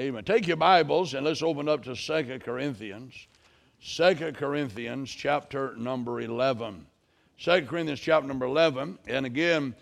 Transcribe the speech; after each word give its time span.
Amen. 0.00 0.24
Take 0.24 0.46
your 0.46 0.56
Bibles 0.56 1.12
and 1.12 1.26
let's 1.26 1.42
open 1.42 1.68
up 1.68 1.84
to 1.84 1.94
Second 1.94 2.42
Corinthians. 2.42 3.26
Second 3.82 4.34
Corinthians 4.34 5.10
chapter 5.10 5.76
number 5.76 6.22
11. 6.22 6.86
Second 7.36 7.68
Corinthians 7.68 8.00
chapter 8.00 8.26
number 8.26 8.46
11. 8.46 8.98
And 9.08 9.26
again, 9.26 9.74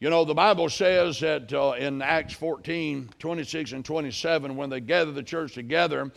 you 0.00 0.08
know, 0.08 0.24
the 0.24 0.32
Bible 0.32 0.70
says 0.70 1.20
that 1.20 1.52
uh, 1.52 1.74
in 1.78 2.00
Acts 2.00 2.32
14, 2.32 3.10
26 3.18 3.72
and 3.72 3.84
27, 3.84 4.56
when 4.56 4.70
they 4.70 4.80
gathered 4.80 5.16
the 5.16 5.22
church 5.22 5.52
together, 5.52 6.10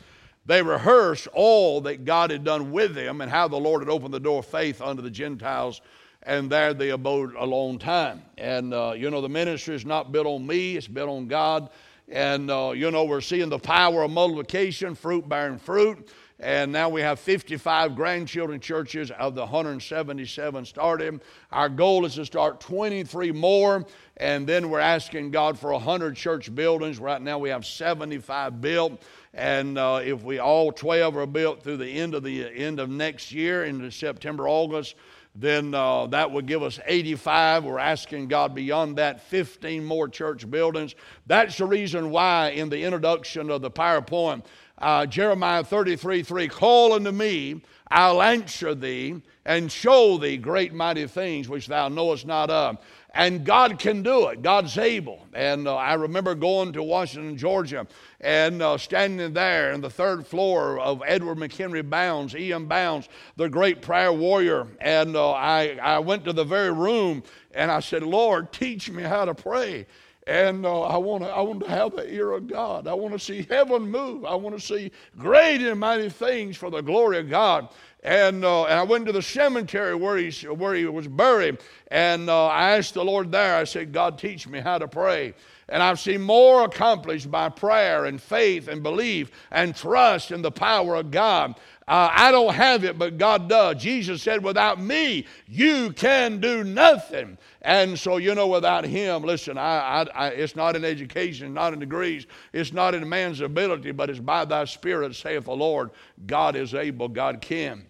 they 0.45 0.61
rehearsed 0.61 1.27
all 1.33 1.81
that 1.81 2.05
God 2.05 2.31
had 2.31 2.45
done 2.45 2.71
with 2.71 2.95
them 2.95 3.20
and 3.20 3.29
how 3.29 3.49
the 3.49 3.57
Lord 3.57 3.81
had 3.81 3.89
opened 3.89 4.13
the 4.13 4.21
door 4.21 4.39
of 4.39 4.45
faith 4.45 4.81
unto 4.81 5.02
the 5.02 5.11
Gentiles, 5.11 5.81
and 6.23 6.49
there 6.49 6.73
they 6.73 6.91
abode 6.91 7.36
a 7.36 7.45
long 7.45 7.79
time. 7.79 8.21
And, 8.38 8.73
uh, 8.73 8.93
you 8.95 9.09
know, 9.09 9.20
the 9.20 9.27
ministry 9.27 9.75
is 9.75 9.86
not 9.86 10.13
built 10.13 10.25
on 10.25 10.47
me, 10.47 10.77
it's 10.77 10.88
built 10.88 11.09
on 11.09 11.27
God. 11.27 11.70
And, 12.09 12.52
uh, 12.52 12.71
you 12.75 12.91
know, 12.91 13.05
we're 13.05 13.21
seeing 13.21 13.49
the 13.49 13.59
power 13.59 14.04
of 14.04 14.11
multiplication, 14.11 14.95
fruit 14.95 15.27
bearing 15.27 15.60
fruit. 15.60 16.10
And 16.41 16.71
now 16.71 16.89
we 16.89 17.01
have 17.01 17.19
55 17.19 17.96
grandchildren 17.96 18.60
churches 18.60 19.11
of 19.11 19.36
the 19.36 19.41
177 19.41 20.65
started. 20.65 21.21
Our 21.51 21.69
goal 21.69 22.04
is 22.04 22.15
to 22.15 22.25
start 22.25 22.60
23 22.60 23.32
more, 23.32 23.86
and 24.18 24.47
then 24.47 24.71
we're 24.71 24.79
asking 24.79 25.29
God 25.29 25.60
for 25.60 25.71
100 25.71 26.15
church 26.15 26.54
buildings. 26.55 26.97
Right 26.97 27.21
now 27.21 27.37
we 27.37 27.50
have 27.50 27.64
75 27.64 28.60
built, 28.60 29.04
and 29.36 29.77
uh, 29.77 30.02
if 30.04 30.24
we 30.24 30.39
all 30.39 30.71
12 30.71 31.15
are 31.15 31.27
built 31.27 31.61
through 31.61 31.77
the 31.77 31.91
end 31.91 32.16
of 32.16 32.23
the 32.23 32.44
end 32.44 32.80
of 32.80 32.89
next 32.89 33.31
year, 33.31 33.66
into 33.66 33.91
September, 33.91 34.49
August, 34.49 34.95
then 35.33 35.73
uh, 35.73 36.08
that 36.08 36.31
would 36.31 36.45
give 36.45 36.61
us 36.61 36.80
85. 36.85 37.63
We're 37.63 37.80
asking 37.80 38.27
God 38.27 38.53
beyond 38.53 38.97
that 38.97 39.21
15 39.21 39.83
more 39.83 40.09
church 40.09 40.49
buildings. 40.49 40.95
That's 41.25 41.57
the 41.57 41.66
reason 41.66 42.09
why 42.09 42.49
in 42.49 42.69
the 42.69 42.83
introduction 42.83 43.49
of 43.49 43.61
the 43.61 43.71
PowerPoint, 43.71 44.44
uh, 44.77 45.05
Jeremiah 45.05 45.63
33 45.63 46.23
3, 46.23 46.47
call 46.49 46.94
unto 46.94 47.11
me, 47.11 47.61
I'll 47.89 48.21
answer 48.21 48.73
thee 48.73 49.21
and 49.45 49.71
show 49.71 50.17
thee 50.17 50.38
great 50.38 50.73
mighty 50.73 51.07
things 51.07 51.49
which 51.49 51.67
thou 51.67 51.88
knowest 51.88 52.25
not 52.25 52.49
of. 52.49 52.77
And 53.13 53.45
God 53.45 53.77
can 53.77 54.03
do 54.03 54.29
it. 54.29 54.41
God's 54.41 54.77
able. 54.77 55.27
And 55.33 55.67
uh, 55.67 55.75
I 55.75 55.95
remember 55.95 56.33
going 56.33 56.71
to 56.73 56.83
Washington, 56.83 57.37
Georgia, 57.37 57.85
and 58.21 58.61
uh, 58.61 58.77
standing 58.77 59.33
there 59.33 59.73
in 59.73 59.81
the 59.81 59.89
third 59.89 60.25
floor 60.25 60.79
of 60.79 61.03
Edward 61.05 61.37
McKendree 61.37 61.89
Bounds, 61.89 62.33
E.M. 62.35 62.67
Bounds, 62.67 63.09
the 63.35 63.49
great 63.49 63.81
prayer 63.81 64.13
warrior. 64.13 64.67
And 64.79 65.17
uh, 65.17 65.31
I, 65.31 65.77
I 65.81 65.99
went 65.99 66.23
to 66.25 66.33
the 66.33 66.45
very 66.45 66.71
room 66.71 67.23
and 67.53 67.69
I 67.69 67.81
said, 67.81 68.03
Lord, 68.03 68.53
teach 68.53 68.89
me 68.89 69.03
how 69.03 69.25
to 69.25 69.35
pray. 69.35 69.87
And 70.27 70.65
uh, 70.65 70.81
I 70.83 70.97
want 70.97 71.23
to 71.23 71.29
I 71.29 71.41
want 71.41 71.61
to 71.61 71.69
have 71.69 71.95
the 71.95 72.07
ear 72.07 72.31
of 72.31 72.47
God. 72.47 72.87
I 72.87 72.93
want 72.93 73.13
to 73.13 73.19
see 73.19 73.45
heaven 73.49 73.89
move. 73.89 74.23
I 74.23 74.35
want 74.35 74.55
to 74.55 74.61
see 74.61 74.91
great 75.17 75.61
and 75.61 75.79
mighty 75.79 76.09
things 76.09 76.55
for 76.57 76.69
the 76.69 76.81
glory 76.81 77.17
of 77.17 77.27
God. 77.27 77.69
And, 78.03 78.44
uh, 78.44 78.63
and 78.63 78.80
I 78.80 78.83
went 78.83 79.05
to 79.05 79.11
the 79.11 79.21
cemetery 79.21 79.94
where 79.94 80.17
he, 80.17 80.31
where 80.47 80.73
he 80.73 80.85
was 80.85 81.07
buried. 81.07 81.59
And 81.89 82.30
uh, 82.30 82.47
I 82.47 82.77
asked 82.77 82.95
the 82.95 83.05
Lord 83.05 83.31
there, 83.31 83.55
I 83.55 83.63
said, 83.63 83.91
God, 83.91 84.17
teach 84.17 84.47
me 84.47 84.59
how 84.59 84.80
to 84.80 84.88
pray. 84.88 85.35
And 85.69 85.83
I've 85.83 85.99
seen 85.99 86.22
more 86.22 86.66
accomplished 86.66 87.29
by 87.29 87.49
prayer 87.49 88.05
and 88.05 88.19
faith 88.19 88.67
and 88.67 88.81
belief 88.81 89.31
and 89.52 89.75
trust 89.75 90.31
in 90.31 90.41
the 90.41 90.52
power 90.52 90.95
of 90.95 91.11
God. 91.11 91.55
Uh, 91.88 92.09
I 92.11 92.31
don't 92.31 92.53
have 92.53 92.83
it, 92.83 92.97
but 92.97 93.17
God 93.17 93.47
does. 93.47 93.81
Jesus 93.81 94.22
said, 94.22 94.44
Without 94.44 94.81
me, 94.81 95.25
you 95.47 95.91
can 95.91 96.39
do 96.39 96.63
nothing. 96.63 97.38
And 97.61 97.97
so, 97.97 98.17
you 98.17 98.33
know, 98.33 98.47
without 98.47 98.85
Him, 98.85 99.23
listen, 99.23 99.57
I, 99.57 99.79
I, 100.02 100.07
I, 100.13 100.27
it's 100.29 100.55
not 100.55 100.75
in 100.75 100.85
education, 100.85 101.53
not 101.53 101.73
in 101.73 101.79
degrees, 101.79 102.27
it's 102.53 102.73
not 102.73 102.95
in 102.95 103.07
man's 103.07 103.41
ability, 103.41 103.91
but 103.91 104.09
it's 104.09 104.19
by 104.19 104.45
thy 104.45 104.66
Spirit, 104.66 105.16
saith 105.16 105.45
the 105.45 105.55
Lord. 105.55 105.91
God 106.25 106.55
is 106.55 106.73
able, 106.73 107.07
God 107.07 107.41
can. 107.41 107.85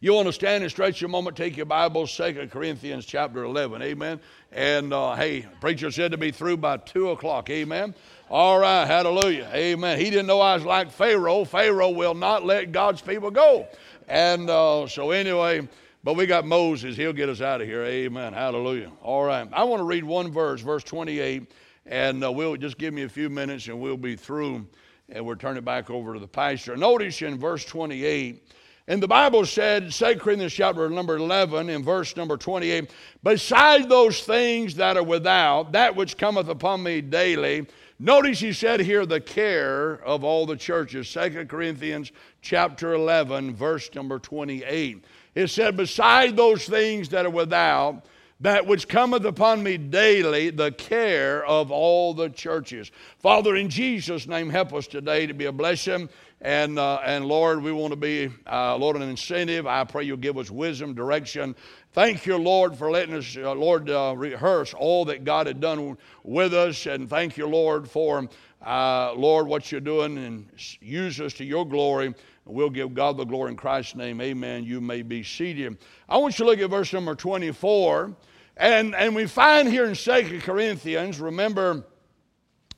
You 0.00 0.14
want 0.14 0.26
to 0.26 0.32
stand 0.32 0.62
and 0.62 0.70
stretch 0.70 1.00
your 1.00 1.10
moment, 1.10 1.36
take 1.36 1.56
your 1.56 1.66
Bible, 1.66 2.06
Second 2.06 2.52
Corinthians 2.52 3.04
chapter 3.04 3.42
11, 3.42 3.82
amen. 3.82 4.20
And 4.52 4.92
uh, 4.92 5.16
hey, 5.16 5.44
preacher 5.60 5.90
said 5.90 6.12
to 6.12 6.16
be 6.16 6.30
through 6.30 6.58
by 6.58 6.76
2 6.76 7.10
o'clock, 7.10 7.50
amen. 7.50 7.96
All 8.30 8.60
right, 8.60 8.84
hallelujah, 8.86 9.50
amen. 9.52 9.98
He 9.98 10.04
didn't 10.04 10.28
know 10.28 10.40
I 10.40 10.54
was 10.54 10.64
like 10.64 10.92
Pharaoh. 10.92 11.44
Pharaoh 11.44 11.90
will 11.90 12.14
not 12.14 12.44
let 12.44 12.70
God's 12.70 13.02
people 13.02 13.32
go. 13.32 13.66
And 14.06 14.48
uh, 14.48 14.86
so, 14.86 15.10
anyway, 15.10 15.68
but 16.04 16.14
we 16.14 16.26
got 16.26 16.46
Moses. 16.46 16.96
He'll 16.96 17.12
get 17.12 17.28
us 17.28 17.40
out 17.40 17.60
of 17.60 17.66
here, 17.66 17.82
amen, 17.82 18.34
hallelujah. 18.34 18.92
All 19.02 19.24
right, 19.24 19.48
I 19.52 19.64
want 19.64 19.80
to 19.80 19.84
read 19.84 20.04
one 20.04 20.30
verse, 20.30 20.60
verse 20.60 20.84
28, 20.84 21.50
and 21.86 22.22
uh, 22.22 22.30
we'll 22.30 22.56
just 22.56 22.78
give 22.78 22.94
me 22.94 23.02
a 23.02 23.08
few 23.08 23.28
minutes 23.28 23.66
and 23.66 23.80
we'll 23.80 23.96
be 23.96 24.14
through, 24.14 24.64
and 25.08 25.26
we'll 25.26 25.34
turn 25.34 25.56
it 25.56 25.64
back 25.64 25.90
over 25.90 26.14
to 26.14 26.20
the 26.20 26.28
pastor. 26.28 26.76
Notice 26.76 27.20
in 27.20 27.36
verse 27.36 27.64
28, 27.64 28.44
and 28.88 29.02
the 29.02 29.06
Bible 29.06 29.44
said, 29.44 29.92
2 29.92 30.16
Corinthians 30.16 30.54
chapter 30.54 30.88
number 30.88 31.16
11, 31.16 31.68
in 31.68 31.84
verse 31.84 32.16
number 32.16 32.38
28, 32.38 32.90
beside 33.22 33.86
those 33.86 34.22
things 34.22 34.76
that 34.76 34.96
are 34.96 35.04
without, 35.04 35.72
that 35.72 35.94
which 35.94 36.16
cometh 36.16 36.48
upon 36.48 36.82
me 36.82 37.02
daily, 37.02 37.66
notice 37.98 38.40
he 38.40 38.54
said 38.54 38.80
here, 38.80 39.04
the 39.04 39.20
care 39.20 40.02
of 40.04 40.24
all 40.24 40.46
the 40.46 40.56
churches. 40.56 41.12
2 41.12 41.44
Corinthians 41.44 42.12
chapter 42.40 42.94
11, 42.94 43.54
verse 43.54 43.94
number 43.94 44.18
28. 44.18 45.04
It 45.34 45.48
said, 45.48 45.76
beside 45.76 46.34
those 46.34 46.64
things 46.64 47.10
that 47.10 47.26
are 47.26 47.30
without, 47.30 48.06
that 48.40 48.66
which 48.66 48.88
cometh 48.88 49.24
upon 49.24 49.62
me 49.62 49.76
daily, 49.76 50.50
the 50.50 50.70
care 50.72 51.44
of 51.44 51.70
all 51.70 52.14
the 52.14 52.30
churches. 52.30 52.90
Father, 53.18 53.56
in 53.56 53.68
Jesus' 53.68 54.26
name, 54.28 54.48
help 54.48 54.72
us 54.72 54.86
today 54.86 55.26
to 55.26 55.34
be 55.34 55.46
a 55.46 55.52
blessing 55.52 56.08
and, 56.40 56.78
uh, 56.78 57.00
and 57.04 57.26
Lord, 57.26 57.62
we 57.62 57.72
want 57.72 57.92
to 57.92 57.96
be, 57.96 58.30
uh, 58.46 58.76
Lord, 58.76 58.94
an 58.94 59.02
incentive. 59.02 59.66
I 59.66 59.82
pray 59.82 60.04
you'll 60.04 60.18
give 60.18 60.38
us 60.38 60.50
wisdom, 60.50 60.94
direction. 60.94 61.56
Thank 61.92 62.26
you, 62.26 62.36
Lord, 62.36 62.76
for 62.76 62.92
letting 62.92 63.14
us, 63.14 63.36
uh, 63.36 63.52
Lord, 63.54 63.90
uh, 63.90 64.14
rehearse 64.16 64.72
all 64.72 65.06
that 65.06 65.24
God 65.24 65.48
had 65.48 65.60
done 65.60 65.98
with 66.22 66.54
us. 66.54 66.86
And 66.86 67.10
thank 67.10 67.36
you, 67.36 67.48
Lord, 67.48 67.90
for, 67.90 68.28
uh, 68.64 69.14
Lord, 69.14 69.48
what 69.48 69.72
you're 69.72 69.80
doing 69.80 70.16
and 70.16 70.48
use 70.80 71.20
us 71.20 71.32
to 71.34 71.44
your 71.44 71.66
glory. 71.66 72.14
We'll 72.44 72.70
give 72.70 72.94
God 72.94 73.16
the 73.16 73.24
glory 73.24 73.50
in 73.50 73.56
Christ's 73.56 73.96
name. 73.96 74.20
Amen. 74.20 74.62
You 74.62 74.80
may 74.80 75.02
be 75.02 75.24
seated. 75.24 75.76
I 76.08 76.18
want 76.18 76.38
you 76.38 76.44
to 76.44 76.50
look 76.50 76.60
at 76.60 76.70
verse 76.70 76.92
number 76.92 77.16
24. 77.16 78.14
And, 78.56 78.94
and 78.94 79.14
we 79.16 79.26
find 79.26 79.68
here 79.68 79.86
in 79.86 79.96
Second 79.96 80.42
Corinthians, 80.42 81.18
remember, 81.18 81.84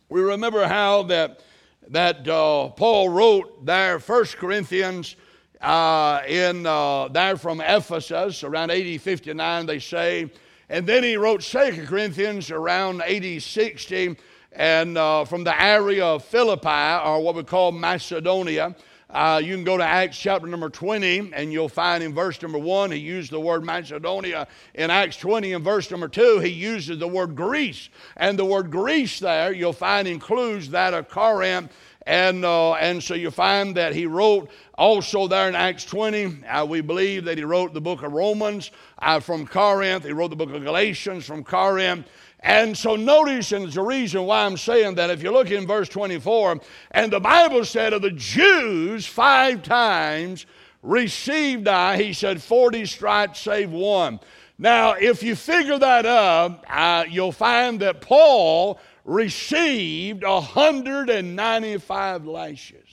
we 0.09 0.23
remember 0.23 0.67
how 0.67 1.05
that 1.05 1.43
that 1.91 2.27
uh, 2.29 2.69
Paul 2.69 3.09
wrote 3.09 3.67
there, 3.67 3.99
First 3.99 4.37
Corinthians, 4.37 5.17
uh, 5.61 6.23
in 6.27 6.65
uh, 6.65 7.09
there 7.09 7.37
from 7.37 7.61
Ephesus 7.61 8.45
around 8.45 8.71
AD 8.71 9.01
59, 9.01 9.67
they 9.67 9.79
say. 9.81 10.31
And 10.69 10.87
then 10.87 11.03
he 11.03 11.17
wrote 11.17 11.43
Second 11.43 11.89
Corinthians 11.89 12.51
around 12.53 13.03
AD 13.03 13.43
60, 13.43 14.17
and 14.53 14.97
uh, 14.97 15.25
from 15.25 15.43
the 15.43 15.61
area 15.61 16.05
of 16.05 16.25
Philippi, 16.25 17.01
or 17.05 17.21
what 17.23 17.35
we 17.35 17.43
call 17.43 17.73
Macedonia. 17.73 18.77
Uh, 19.13 19.41
you 19.43 19.55
can 19.55 19.65
go 19.65 19.77
to 19.77 19.85
Acts 19.85 20.17
chapter 20.17 20.47
number 20.47 20.71
20, 20.71 21.33
and 21.35 21.53
you'll 21.53 21.69
find 21.69 22.03
in 22.03 22.15
verse 22.15 22.41
number 22.41 22.59
1, 22.59 22.93
he 22.93 22.99
used 22.99 23.33
the 23.33 23.41
word 23.41 23.65
Macedonia. 23.65 24.47
In 24.75 24.91
Acts 24.91 25.17
20, 25.17 25.53
in 25.53 25.63
verse 25.65 25.91
number 25.91 26.07
2, 26.07 26.39
he 26.39 26.51
uses 26.51 26.99
the 26.99 27.09
word 27.09 27.35
Greece. 27.35 27.89
And 28.17 28.39
the 28.39 28.45
word 28.45 28.71
Greece 28.71 29.19
there, 29.19 29.53
you'll 29.53 29.73
find 29.73 30.07
includes 30.07 30.71
that 30.71 30.95
of 30.95 31.09
Corinth. 31.09 31.73
And, 32.07 32.45
uh, 32.45 32.75
and 32.75 33.03
so 33.03 33.15
you 33.15 33.31
find 33.31 33.77
that 33.77 33.95
he 33.95 34.07
wrote 34.07 34.51
also 34.79 35.27
there 35.27 35.49
in 35.49 35.55
Acts 35.55 35.85
20, 35.85 36.45
uh, 36.47 36.65
we 36.65 36.81
believe 36.81 37.25
that 37.25 37.37
he 37.37 37.45
wrote 37.45 37.75
the 37.75 37.81
book 37.81 38.03
of 38.03 38.13
Romans 38.13 38.71
uh, 39.01 39.21
from 39.21 39.47
Corinth. 39.47 40.05
He 40.05 40.13
wrote 40.13 40.29
the 40.29 40.37
book 40.37 40.53
of 40.53 40.63
Galatians 40.63 41.27
from 41.27 41.45
Corinth. 41.45 42.07
And 42.41 42.77
so 42.77 42.97
notice, 42.97 43.53
and 43.53 43.65
there's 43.65 43.77
a 43.77 43.83
reason 43.83 44.25
why 44.25 44.45
I'm 44.45 44.57
saying 44.57 44.95
that. 44.95 45.11
If 45.11 45.23
you 45.23 45.31
look 45.31 45.51
in 45.51 45.67
verse 45.67 45.91
24, 45.91 46.61
and 46.91 47.13
the 47.13 47.21
Bible 47.21 47.67
said 47.67 47.93
of 47.93 48.01
the 48.03 48.11
Jews 48.11 49.07
five 49.07 49.63
times 49.63 50.47
received 50.83 51.69
I, 51.69 52.03
he 52.03 52.15
said 52.15 52.43
40 52.43 52.87
stripes 52.87 53.41
save 53.41 53.71
one. 53.71 54.21
Now, 54.59 54.93
if 54.93 55.23
you 55.23 55.37
figure 55.37 55.79
that 55.79 56.07
up, 56.07 56.65
uh, 56.69 57.05
you'll 57.09 57.33
find 57.33 57.81
that 57.81 58.01
Paul 58.01 58.81
received 59.05 60.25
195 60.25 62.27
lashes. 62.27 62.89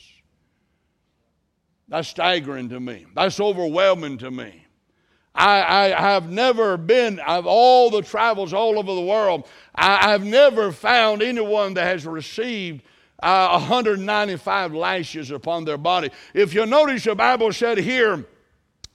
That's 1.88 2.10
staggering 2.10 2.70
to 2.70 2.80
me. 2.80 3.06
That's 3.16 3.40
overwhelming 3.40 4.18
to 4.20 4.32
me. 4.32 4.67
I, 5.38 5.94
I 5.94 6.02
have 6.02 6.32
never 6.32 6.78
been, 6.78 7.20
of 7.20 7.46
all 7.46 7.92
the 7.92 8.02
travels 8.02 8.54
all 8.54 8.80
over 8.80 8.94
the 8.96 9.02
world, 9.02 9.48
I, 9.76 10.10
have 10.10 10.26
never 10.26 10.72
found 10.72 11.22
anyone 11.22 11.76
that 11.76 11.86
has 11.86 12.06
received 12.06 12.84
uh, 13.22 13.60
195 13.60 14.74
lashes 14.74 15.32
upon 15.32 15.66
their 15.66 15.78
body. 15.78 16.10
If 16.34 16.54
you 16.54 16.66
notice, 16.66 17.04
the 17.04 17.16
Bible 17.16 17.54
said 17.54 17.78
here 17.78 18.26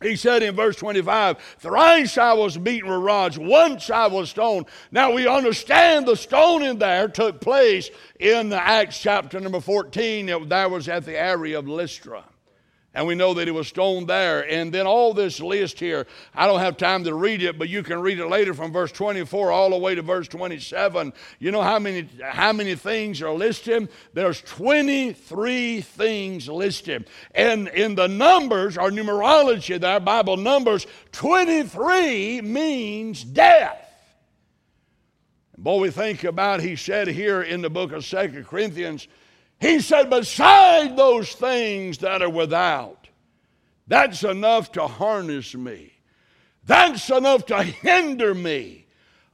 He 0.02 0.16
said 0.16 0.42
in 0.42 0.56
verse 0.56 0.76
25, 0.76 1.38
Thrice 1.58 2.18
I 2.18 2.32
was 2.32 2.58
beaten 2.58 2.90
with 2.90 3.00
rods, 3.00 3.38
once 3.38 3.88
I 3.90 4.08
was 4.08 4.30
stoned. 4.30 4.66
Now 4.90 5.12
we 5.12 5.26
understand 5.28 6.06
the 6.06 6.16
stoning 6.16 6.78
there 6.78 7.08
took 7.08 7.40
place 7.40 7.90
in 8.18 8.48
the 8.48 8.60
Acts 8.60 9.00
chapter 9.00 9.40
number 9.40 9.60
14. 9.60 10.48
That 10.48 10.70
was 10.70 10.88
at 10.88 11.04
the 11.04 11.18
area 11.18 11.58
of 11.58 11.68
Lystra. 11.68 12.24
And 12.94 13.06
we 13.06 13.14
know 13.14 13.32
that 13.34 13.48
he 13.48 13.50
was 13.50 13.68
stoned 13.68 14.06
there. 14.06 14.48
And 14.50 14.72
then 14.72 14.86
all 14.86 15.14
this 15.14 15.40
list 15.40 15.78
here, 15.80 16.06
I 16.34 16.46
don't 16.46 16.60
have 16.60 16.76
time 16.76 17.04
to 17.04 17.14
read 17.14 17.42
it, 17.42 17.58
but 17.58 17.70
you 17.70 17.82
can 17.82 18.00
read 18.00 18.18
it 18.18 18.26
later 18.26 18.52
from 18.52 18.70
verse 18.70 18.92
24 18.92 19.50
all 19.50 19.70
the 19.70 19.78
way 19.78 19.94
to 19.94 20.02
verse 20.02 20.28
27. 20.28 21.12
You 21.38 21.50
know 21.52 21.62
how 21.62 21.78
many, 21.78 22.06
how 22.22 22.52
many 22.52 22.74
things 22.74 23.22
are 23.22 23.32
listed? 23.32 23.88
There's 24.12 24.42
23 24.42 25.80
things 25.80 26.48
listed. 26.48 27.08
And 27.34 27.68
in 27.68 27.94
the 27.94 28.08
numbers, 28.08 28.76
our 28.76 28.90
numerology 28.90 29.80
there, 29.80 29.98
Bible 29.98 30.36
numbers, 30.36 30.86
23 31.12 32.42
means 32.42 33.24
death. 33.24 33.78
Boy, 35.56 35.80
we 35.80 35.90
think 35.90 36.24
about, 36.24 36.60
he 36.60 36.76
said 36.76 37.08
here 37.08 37.42
in 37.42 37.62
the 37.62 37.70
book 37.70 37.92
of 37.92 38.04
Second 38.04 38.46
Corinthians, 38.46 39.06
he 39.62 39.78
said, 39.78 40.10
beside 40.10 40.96
those 40.96 41.32
things 41.34 41.98
that 41.98 42.20
are 42.20 42.28
without, 42.28 43.08
that's 43.86 44.24
enough 44.24 44.72
to 44.72 44.88
harness 44.88 45.54
me. 45.54 45.92
That's 46.66 47.08
enough 47.10 47.46
to 47.46 47.62
hinder 47.62 48.34
me 48.34 48.86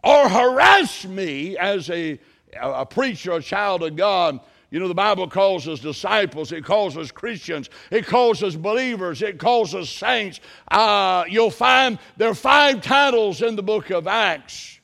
or 0.04 0.28
harass 0.28 1.06
me 1.06 1.56
as 1.56 1.88
a, 1.88 2.20
a 2.60 2.84
preacher, 2.84 3.32
a 3.32 3.42
child 3.42 3.82
of 3.82 3.96
God. 3.96 4.40
You 4.70 4.80
know, 4.80 4.88
the 4.88 4.94
Bible 4.94 5.28
calls 5.28 5.66
us 5.66 5.80
disciples, 5.80 6.52
it 6.52 6.62
calls 6.62 6.98
us 6.98 7.10
Christians, 7.10 7.70
it 7.90 8.04
calls 8.04 8.42
us 8.42 8.54
believers, 8.54 9.22
it 9.22 9.38
calls 9.38 9.74
us 9.74 9.88
saints. 9.88 10.40
Uh, 10.70 11.24
you'll 11.26 11.50
find 11.50 11.98
there 12.18 12.28
are 12.28 12.34
five 12.34 12.82
titles 12.82 13.40
in 13.40 13.56
the 13.56 13.62
book 13.62 13.88
of 13.88 14.06
Acts, 14.06 14.78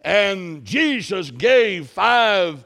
and 0.00 0.64
Jesus 0.64 1.30
gave 1.30 1.90
five 1.90 2.64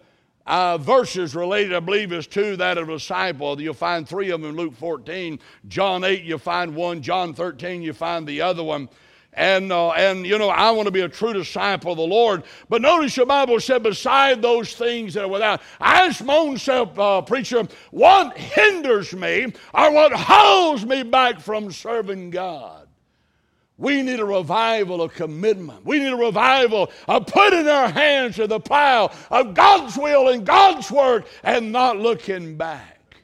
uh, 0.49 0.79
verses 0.79 1.37
related, 1.37 1.75
I 1.75 1.81
believe, 1.81 2.11
is 2.11 2.27
to 2.29 2.56
that 2.56 2.79
of 2.79 2.89
a 2.89 2.93
disciple. 2.93 3.61
You'll 3.61 3.75
find 3.75 4.09
three 4.09 4.31
of 4.31 4.41
them 4.41 4.50
in 4.50 4.56
Luke 4.56 4.75
14. 4.75 5.39
John 5.69 6.05
8, 6.05 6.25
you'll 6.25 6.39
find 6.39 6.75
one. 6.75 7.03
John 7.03 7.35
13, 7.35 7.83
you 7.83 7.93
find 7.93 8.27
the 8.27 8.41
other 8.41 8.65
one. 8.65 8.89
And, 9.35 9.71
uh, 9.71 9.91
and 9.91 10.27
you 10.27 10.39
know, 10.39 10.49
I 10.49 10.71
want 10.71 10.87
to 10.87 10.91
be 10.91 11.03
a 11.03 11.09
true 11.09 11.35
disciple 11.35 11.93
of 11.93 11.99
the 11.99 12.05
Lord. 12.05 12.45
But 12.71 12.81
notice 12.81 13.15
the 13.15 13.27
Bible 13.27 13.61
said, 13.61 13.83
beside 13.83 14.41
those 14.41 14.75
things 14.75 15.15
that 15.15 15.25
are 15.25 15.29
without. 15.29 15.61
I 15.79 16.06
ask 16.06 16.25
my 16.25 16.35
own 16.35 16.56
self, 16.56 16.99
uh, 16.99 17.21
preacher, 17.21 17.69
what 17.91 18.37
hinders 18.39 19.12
me 19.12 19.53
or 19.75 19.93
what 19.93 20.12
holds 20.15 20.87
me 20.87 21.03
back 21.03 21.41
from 21.41 21.71
serving 21.71 22.31
God? 22.31 22.77
We 23.78 24.02
need 24.02 24.19
a 24.19 24.25
revival 24.25 25.00
of 25.00 25.14
commitment. 25.14 25.86
We 25.86 26.00
need 26.00 26.12
a 26.12 26.16
revival 26.16 26.90
of 27.06 27.26
putting 27.26 27.69
our 27.69 27.88
hands 27.88 28.34
to 28.36 28.48
the 28.48 28.58
plow 28.58 29.12
of 29.30 29.54
God's 29.54 29.96
will 29.96 30.28
and 30.28 30.44
God's 30.44 30.90
work 30.90 31.26
and 31.44 31.70
not 31.70 31.96
looking 31.96 32.56
back. 32.56 33.16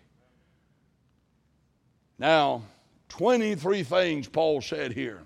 Now, 2.20 2.62
23 3.08 3.82
things 3.82 4.28
Paul 4.28 4.60
said 4.60 4.92
here. 4.92 5.22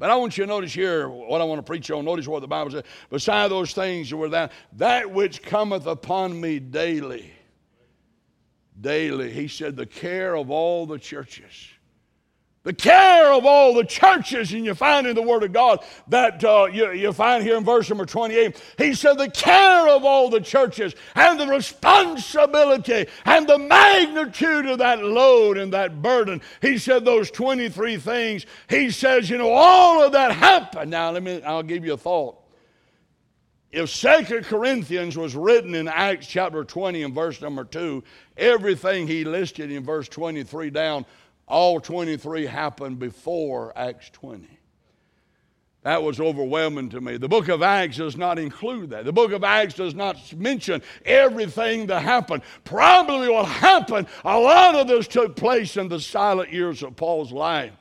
But 0.00 0.10
I 0.10 0.16
want 0.16 0.36
you 0.36 0.44
to 0.44 0.48
notice 0.48 0.74
here 0.74 1.08
what 1.08 1.40
I 1.40 1.44
want 1.44 1.60
to 1.60 1.62
preach 1.62 1.88
on. 1.92 2.04
Notice 2.04 2.26
what 2.26 2.40
the 2.40 2.48
Bible 2.48 2.72
says. 2.72 2.82
Beside 3.08 3.52
those 3.52 3.72
things 3.72 4.12
were 4.12 4.28
that 4.30 4.50
that 4.74 5.10
which 5.10 5.42
cometh 5.42 5.86
upon 5.86 6.38
me 6.38 6.58
daily. 6.58 7.32
Daily. 8.78 9.30
He 9.30 9.46
said, 9.46 9.76
the 9.76 9.86
care 9.86 10.36
of 10.36 10.50
all 10.50 10.86
the 10.86 10.98
churches 10.98 11.68
the 12.66 12.74
care 12.74 13.32
of 13.32 13.46
all 13.46 13.74
the 13.74 13.84
churches, 13.84 14.52
and 14.52 14.64
you 14.64 14.74
find 14.74 15.06
in 15.06 15.14
the 15.14 15.22
Word 15.22 15.44
of 15.44 15.52
God 15.52 15.84
that 16.08 16.42
uh, 16.42 16.64
you, 16.64 16.90
you 16.90 17.12
find 17.12 17.44
here 17.44 17.56
in 17.56 17.64
verse 17.64 17.88
number 17.88 18.04
28, 18.04 18.60
he 18.76 18.92
said, 18.92 19.18
the 19.18 19.30
care 19.30 19.86
of 19.86 20.04
all 20.04 20.28
the 20.28 20.40
churches 20.40 20.96
and 21.14 21.38
the 21.38 21.46
responsibility 21.46 23.06
and 23.24 23.48
the 23.48 23.56
magnitude 23.56 24.66
of 24.66 24.78
that 24.78 24.98
load 25.00 25.58
and 25.58 25.72
that 25.74 26.02
burden. 26.02 26.42
He 26.60 26.76
said 26.76 27.04
those 27.04 27.30
23 27.30 27.98
things. 27.98 28.46
He 28.68 28.90
says, 28.90 29.30
you 29.30 29.38
know, 29.38 29.52
all 29.52 30.02
of 30.02 30.10
that 30.10 30.32
happened. 30.32 30.90
Now, 30.90 31.12
let 31.12 31.22
me, 31.22 31.40
I'll 31.44 31.62
give 31.62 31.84
you 31.84 31.92
a 31.92 31.96
thought. 31.96 32.36
If 33.70 33.90
Second 33.90 34.44
Corinthians 34.44 35.16
was 35.16 35.36
written 35.36 35.76
in 35.76 35.86
Acts 35.86 36.26
chapter 36.26 36.64
20 36.64 37.04
and 37.04 37.14
verse 37.14 37.40
number 37.40 37.64
2, 37.64 38.02
everything 38.36 39.06
he 39.06 39.22
listed 39.22 39.70
in 39.70 39.84
verse 39.84 40.08
23 40.08 40.70
down 40.70 41.06
all 41.46 41.80
23 41.80 42.46
happened 42.46 42.98
before 42.98 43.72
Acts 43.76 44.10
20. 44.10 44.48
That 45.82 46.02
was 46.02 46.18
overwhelming 46.18 46.88
to 46.88 47.00
me. 47.00 47.16
The 47.16 47.28
book 47.28 47.46
of 47.46 47.62
Acts 47.62 47.98
does 47.98 48.16
not 48.16 48.40
include 48.40 48.90
that. 48.90 49.04
The 49.04 49.12
book 49.12 49.30
of 49.30 49.44
Acts 49.44 49.74
does 49.74 49.94
not 49.94 50.16
mention 50.34 50.82
everything 51.04 51.86
that 51.86 52.02
happened. 52.02 52.42
Probably 52.64 53.28
what 53.28 53.46
happened, 53.46 54.08
a 54.24 54.36
lot 54.36 54.74
of 54.74 54.88
this 54.88 55.06
took 55.06 55.36
place 55.36 55.76
in 55.76 55.86
the 55.86 56.00
silent 56.00 56.52
years 56.52 56.82
of 56.82 56.96
Paul's 56.96 57.30
life. 57.30 57.72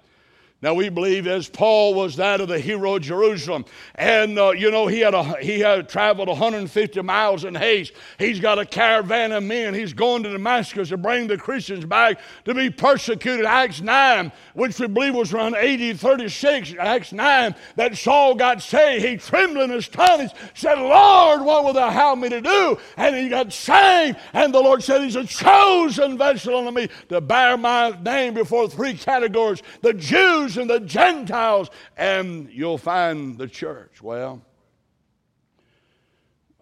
Now 0.61 0.73
we 0.73 0.87
believe 0.87 1.27
as 1.27 1.49
Paul 1.49 1.93
was 1.93 2.15
that 2.15 2.39
of 2.39 2.47
the 2.47 2.57
hero 2.57 2.95
of 2.95 3.01
Jerusalem, 3.01 3.65
and 3.95 4.39
uh, 4.39 4.51
you 4.51 4.71
know 4.71 4.87
he 4.87 5.01
had 5.01 5.13
a, 5.13 5.35
he 5.41 5.59
had 5.59 5.89
traveled 5.89 6.29
150 6.29 7.01
miles 7.01 7.43
in 7.43 7.53
haste. 7.53 7.91
He's 8.17 8.39
got 8.39 8.57
a 8.57 8.65
caravan 8.65 9.33
of 9.33 9.43
men. 9.43 9.73
He's 9.73 9.91
going 9.91 10.23
to 10.23 10.31
Damascus 10.31 10.89
to 10.89 10.97
bring 10.97 11.27
the 11.27 11.37
Christians 11.37 11.83
back 11.83 12.19
to 12.45 12.53
be 12.53 12.69
persecuted. 12.69 13.45
Acts 13.45 13.81
9, 13.81 14.31
which 14.53 14.79
we 14.79 14.87
believe 14.87 15.13
was 15.13 15.33
around 15.33 15.55
AD 15.55 15.99
36, 15.99 16.73
Acts 16.79 17.11
9, 17.11 17.53
that 17.75 17.97
Saul 17.97 18.33
got 18.33 18.61
saved. 18.61 19.03
He 19.03 19.17
trembled 19.17 19.65
and 19.65 19.73
astonished, 19.73 20.35
said, 20.53 20.79
"Lord, 20.79 21.41
what 21.41 21.65
will 21.65 21.73
Thou 21.73 21.89
have 21.89 22.17
me 22.17 22.29
to 22.29 22.39
do?" 22.39 22.77
And 22.95 23.13
he 23.13 23.27
got 23.27 23.51
saved. 23.51 24.17
And 24.31 24.53
the 24.53 24.61
Lord 24.61 24.81
said, 24.81 25.01
"He's 25.01 25.17
a 25.17 25.25
chosen 25.25 26.17
vessel 26.17 26.55
unto 26.55 26.71
me 26.71 26.87
to 27.09 27.19
bear 27.19 27.57
my 27.57 27.89
name 28.01 28.33
before 28.33 28.69
three 28.69 28.93
categories: 28.93 29.61
the 29.81 29.93
Jews." 29.93 30.44
And 30.57 30.69
the 30.69 30.79
Gentiles, 30.79 31.69
and 31.97 32.49
you'll 32.51 32.77
find 32.77 33.37
the 33.37 33.47
church. 33.47 34.01
Well, 34.01 34.41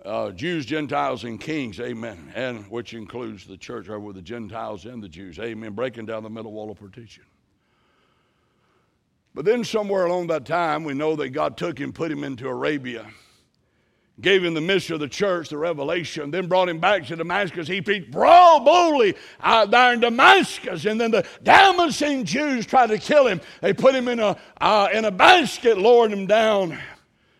uh, 0.03 0.31
Jews, 0.31 0.65
Gentiles, 0.65 1.23
and 1.23 1.39
kings, 1.39 1.79
amen, 1.79 2.31
and 2.35 2.69
which 2.69 2.93
includes 2.93 3.45
the 3.45 3.57
church, 3.57 3.89
or 3.89 3.99
with 3.99 4.15
the 4.15 4.21
Gentiles 4.21 4.85
and 4.85 5.01
the 5.01 5.09
Jews, 5.09 5.39
amen, 5.39 5.73
breaking 5.73 6.05
down 6.05 6.23
the 6.23 6.29
middle 6.29 6.51
wall 6.51 6.71
of 6.71 6.79
partition. 6.79 7.23
But 9.35 9.45
then, 9.45 9.63
somewhere 9.63 10.05
along 10.05 10.27
that 10.27 10.45
time, 10.45 10.83
we 10.83 10.93
know 10.93 11.15
that 11.15 11.29
God 11.29 11.57
took 11.57 11.79
him, 11.79 11.91
put 11.91 12.11
him 12.11 12.23
into 12.23 12.47
Arabia 12.47 13.07
gave 14.21 14.43
him 14.43 14.53
the 14.53 14.61
mystery 14.61 14.93
of 14.93 14.99
the 14.99 15.07
church, 15.07 15.49
the 15.49 15.57
revelation, 15.57 16.29
then 16.29 16.47
brought 16.47 16.69
him 16.69 16.79
back 16.79 17.05
to 17.07 17.15
Damascus. 17.15 17.67
He 17.67 17.81
preached 17.81 18.11
boldly 18.11 19.15
out 19.41 19.71
there 19.71 19.93
in 19.93 19.99
Damascus. 19.99 20.85
And 20.85 21.01
then 21.01 21.11
the 21.11 21.25
Damascene 21.41 22.23
Jews 22.23 22.65
tried 22.65 22.87
to 22.87 22.99
kill 22.99 23.27
him. 23.27 23.41
They 23.61 23.73
put 23.73 23.95
him 23.95 24.07
in 24.07 24.19
a, 24.19 24.37
uh, 24.61 24.89
in 24.93 25.05
a 25.05 25.11
basket, 25.11 25.77
lowered 25.77 26.11
him 26.11 26.27
down. 26.27 26.77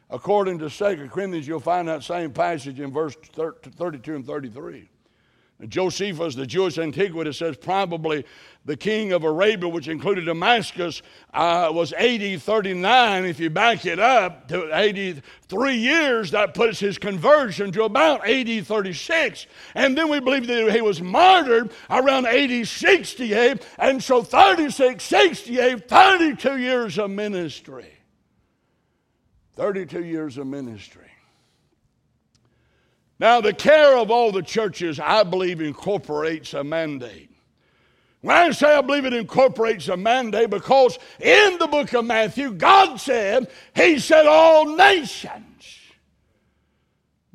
According 0.10 0.60
to 0.60 0.70
2 0.70 1.10
Corinthians, 1.10 1.48
you'll 1.48 1.60
find 1.60 1.88
that 1.88 2.03
same 2.03 2.32
passage 2.32 2.80
in 2.80 2.92
verse 2.92 3.15
32 3.15 4.15
and 4.15 4.25
33. 4.25 4.89
Josephus, 5.67 6.36
the 6.36 6.46
Jewish 6.46 6.77
antiquity, 6.77 7.32
says 7.34 7.58
probably 7.58 8.25
the 8.65 8.77
king 8.77 9.12
of 9.12 9.24
Arabia, 9.24 9.67
which 9.67 9.88
included 9.88 10.25
Damascus, 10.25 11.01
uh, 11.34 11.70
was 11.74 11.91
AD 11.93 12.41
39. 12.41 13.25
If 13.25 13.39
you 13.39 13.50
back 13.50 13.86
it 13.86 14.00
up 14.00 14.48
to 14.48 14.70
83 14.77 15.75
years, 15.75 16.32
that 16.32 16.53
puts 16.53 16.79
his 16.79 16.98
conversion 16.98 17.72
to 17.74 17.84
about 17.84 18.27
AD 18.27 18.65
36. 18.65 19.48
And 19.75 19.98
then 19.98 20.10
we 20.10 20.20
believe 20.20 20.48
that 20.48 20.72
he 20.72 20.82
was 20.82 21.01
martyred 21.01 21.72
around 21.89 22.25
AD 22.25 22.67
68. 22.67 23.65
And 23.77 24.01
so 24.01 24.24
36, 24.24 25.03
68, 25.03 25.89
32 25.89 26.58
years 26.58 26.98
of 26.98 27.10
ministry. 27.10 27.91
32 29.55 30.03
years 30.03 30.38
of 30.38 30.48
ministry. 30.48 31.12
Now, 33.20 33.41
the 33.41 33.53
care 33.53 33.98
of 33.98 34.12
all 34.12 34.32
the 34.32 34.41
churches, 34.41 35.00
I 35.00 35.24
believe, 35.24 35.62
incorporates 35.62 36.53
a 36.53 36.63
mandate. 36.63 37.29
When 38.22 38.36
I 38.36 38.51
say 38.51 38.74
I 38.74 38.82
believe 38.82 39.05
it 39.05 39.13
incorporates 39.13 39.89
a 39.89 39.98
mandate, 39.98 40.50
because 40.50 40.98
in 41.20 41.58
the 41.58 41.67
book 41.67 41.93
of 41.93 42.05
Matthew, 42.05 42.51
God 42.51 42.98
said, 42.98 43.50
He 43.75 44.00
said, 44.00 44.25
all 44.25 44.75
nations 44.75 45.52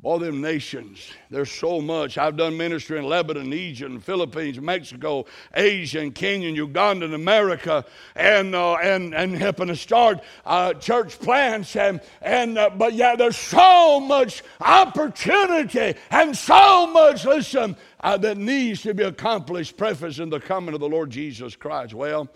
all 0.01 0.17
them 0.17 0.39
nations, 0.39 1.11
there's 1.29 1.51
so 1.51 1.81
much. 1.81 2.17
I've 2.17 2.37
done 2.37 2.55
ministry 2.55 2.97
in 2.97 3.03
Lebanon, 3.03 3.51
Egypt, 3.51 4.01
Philippines, 4.01 4.57
Mexico, 4.61 5.25
Asia, 5.53 5.99
and 5.99 6.15
Kenya, 6.15 6.47
and 6.47 6.55
Uganda, 6.55 7.03
and 7.03 7.13
America, 7.13 7.83
and 8.15 8.55
uh, 8.55 8.75
and 8.75 9.13
and 9.13 9.35
helping 9.35 9.67
to 9.67 9.75
start 9.75 10.21
uh, 10.45 10.73
church 10.75 11.19
plants, 11.19 11.75
and 11.75 11.99
and 12.21 12.57
uh, 12.57 12.69
but 12.69 12.93
yeah, 12.93 13.17
there's 13.17 13.35
so 13.35 13.99
much 13.99 14.41
opportunity 14.61 15.95
and 16.11 16.37
so 16.37 16.87
much 16.87 17.25
listen 17.25 17.75
uh, 17.99 18.15
that 18.15 18.37
needs 18.37 18.81
to 18.83 18.93
be 18.93 19.03
accomplished. 19.03 19.75
Preface 19.75 20.19
in 20.19 20.29
the 20.29 20.39
coming 20.39 20.73
of 20.73 20.79
the 20.79 20.89
Lord 20.89 21.09
Jesus 21.09 21.55
Christ. 21.55 21.93
Well. 21.93 22.29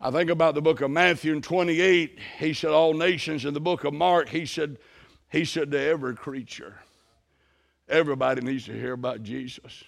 I 0.00 0.10
think 0.10 0.28
about 0.28 0.54
the 0.54 0.60
book 0.60 0.82
of 0.82 0.90
Matthew 0.90 1.32
in 1.32 1.40
28, 1.40 2.18
he 2.38 2.52
said, 2.52 2.70
All 2.72 2.92
nations. 2.92 3.46
In 3.46 3.54
the 3.54 3.60
book 3.60 3.84
of 3.84 3.94
Mark, 3.94 4.28
he 4.28 4.44
said, 4.44 4.76
he 5.34 5.44
said 5.44 5.70
to 5.72 5.80
every 5.80 6.14
creature, 6.14 6.74
everybody 7.88 8.40
needs 8.40 8.66
to 8.66 8.72
hear 8.72 8.92
about 8.92 9.22
Jesus. 9.22 9.82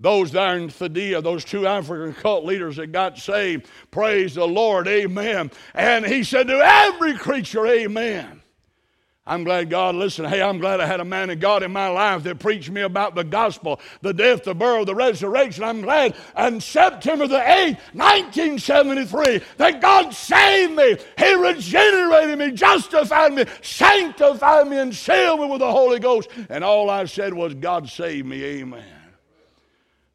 Those 0.00 0.32
there 0.32 0.56
in 0.56 0.70
Thaddeus, 0.70 1.22
those 1.22 1.44
two 1.44 1.66
African 1.66 2.14
cult 2.14 2.46
leaders 2.46 2.76
that 2.76 2.86
got 2.90 3.18
saved, 3.18 3.66
praise 3.90 4.34
the 4.34 4.46
Lord, 4.46 4.88
amen. 4.88 5.50
And 5.74 6.06
he 6.06 6.24
said 6.24 6.46
to 6.46 6.58
every 6.58 7.18
creature, 7.18 7.66
amen. 7.66 8.39
I'm 9.30 9.44
glad 9.44 9.70
God 9.70 9.94
listened. 9.94 10.26
Hey, 10.26 10.42
I'm 10.42 10.58
glad 10.58 10.80
I 10.80 10.86
had 10.86 10.98
a 10.98 11.04
man 11.04 11.30
of 11.30 11.38
God 11.38 11.62
in 11.62 11.70
my 11.70 11.86
life 11.86 12.24
that 12.24 12.40
preached 12.40 12.68
me 12.68 12.80
about 12.80 13.14
the 13.14 13.22
gospel, 13.22 13.78
the 14.02 14.12
death, 14.12 14.42
the 14.42 14.56
burial, 14.56 14.84
the 14.84 14.96
resurrection. 14.96 15.62
I'm 15.62 15.82
glad 15.82 16.16
on 16.34 16.60
September 16.60 17.28
the 17.28 17.38
8th, 17.38 17.78
1973, 17.92 19.40
that 19.58 19.80
God 19.80 20.12
saved 20.12 20.72
me. 20.72 20.96
He 21.16 21.34
regenerated 21.34 22.40
me, 22.40 22.50
justified 22.50 23.32
me, 23.32 23.44
sanctified 23.62 24.66
me, 24.66 24.78
and 24.78 24.92
sealed 24.92 25.38
me 25.38 25.46
with 25.46 25.60
the 25.60 25.70
Holy 25.70 26.00
Ghost. 26.00 26.28
And 26.48 26.64
all 26.64 26.90
I 26.90 27.04
said 27.04 27.32
was, 27.32 27.54
God 27.54 27.88
saved 27.88 28.26
me. 28.26 28.42
Amen. 28.42 28.82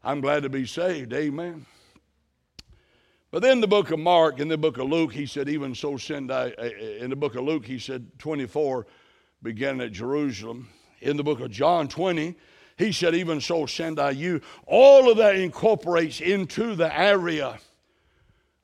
I'm 0.03 0.19
glad 0.19 0.43
to 0.43 0.49
be 0.49 0.65
saved. 0.65 1.13
Amen. 1.13 1.65
But 3.31 3.43
then 3.43 3.61
the 3.61 3.67
book 3.67 3.91
of 3.91 3.99
Mark, 3.99 4.41
in 4.41 4.49
the 4.49 4.57
book 4.57 4.77
of 4.77 4.89
Luke, 4.89 5.13
he 5.13 5.25
said, 5.25 5.47
even 5.47 5.73
so 5.73 5.95
send 5.95 6.33
I, 6.33 6.49
eh, 6.57 6.69
eh, 6.77 7.03
in 7.03 7.09
the 7.09 7.15
book 7.15 7.35
of 7.35 7.45
Luke, 7.45 7.65
he 7.65 7.79
said, 7.79 8.07
24, 8.19 8.85
began 9.45 9.79
at 9.79 9.91
Jerusalem. 9.91 10.67
In 11.01 11.17
the 11.17 11.23
book 11.23 11.39
of 11.39 11.51
John 11.51 11.87
20, 11.87 12.35
he 12.77 12.91
said, 12.91 13.13
Even 13.13 13.39
so 13.39 13.67
send 13.67 13.99
I 13.99 14.09
you. 14.09 14.41
All 14.65 15.09
of 15.09 15.17
that 15.17 15.35
incorporates 15.35 16.19
into 16.19 16.75
the 16.75 16.93
area 16.99 17.59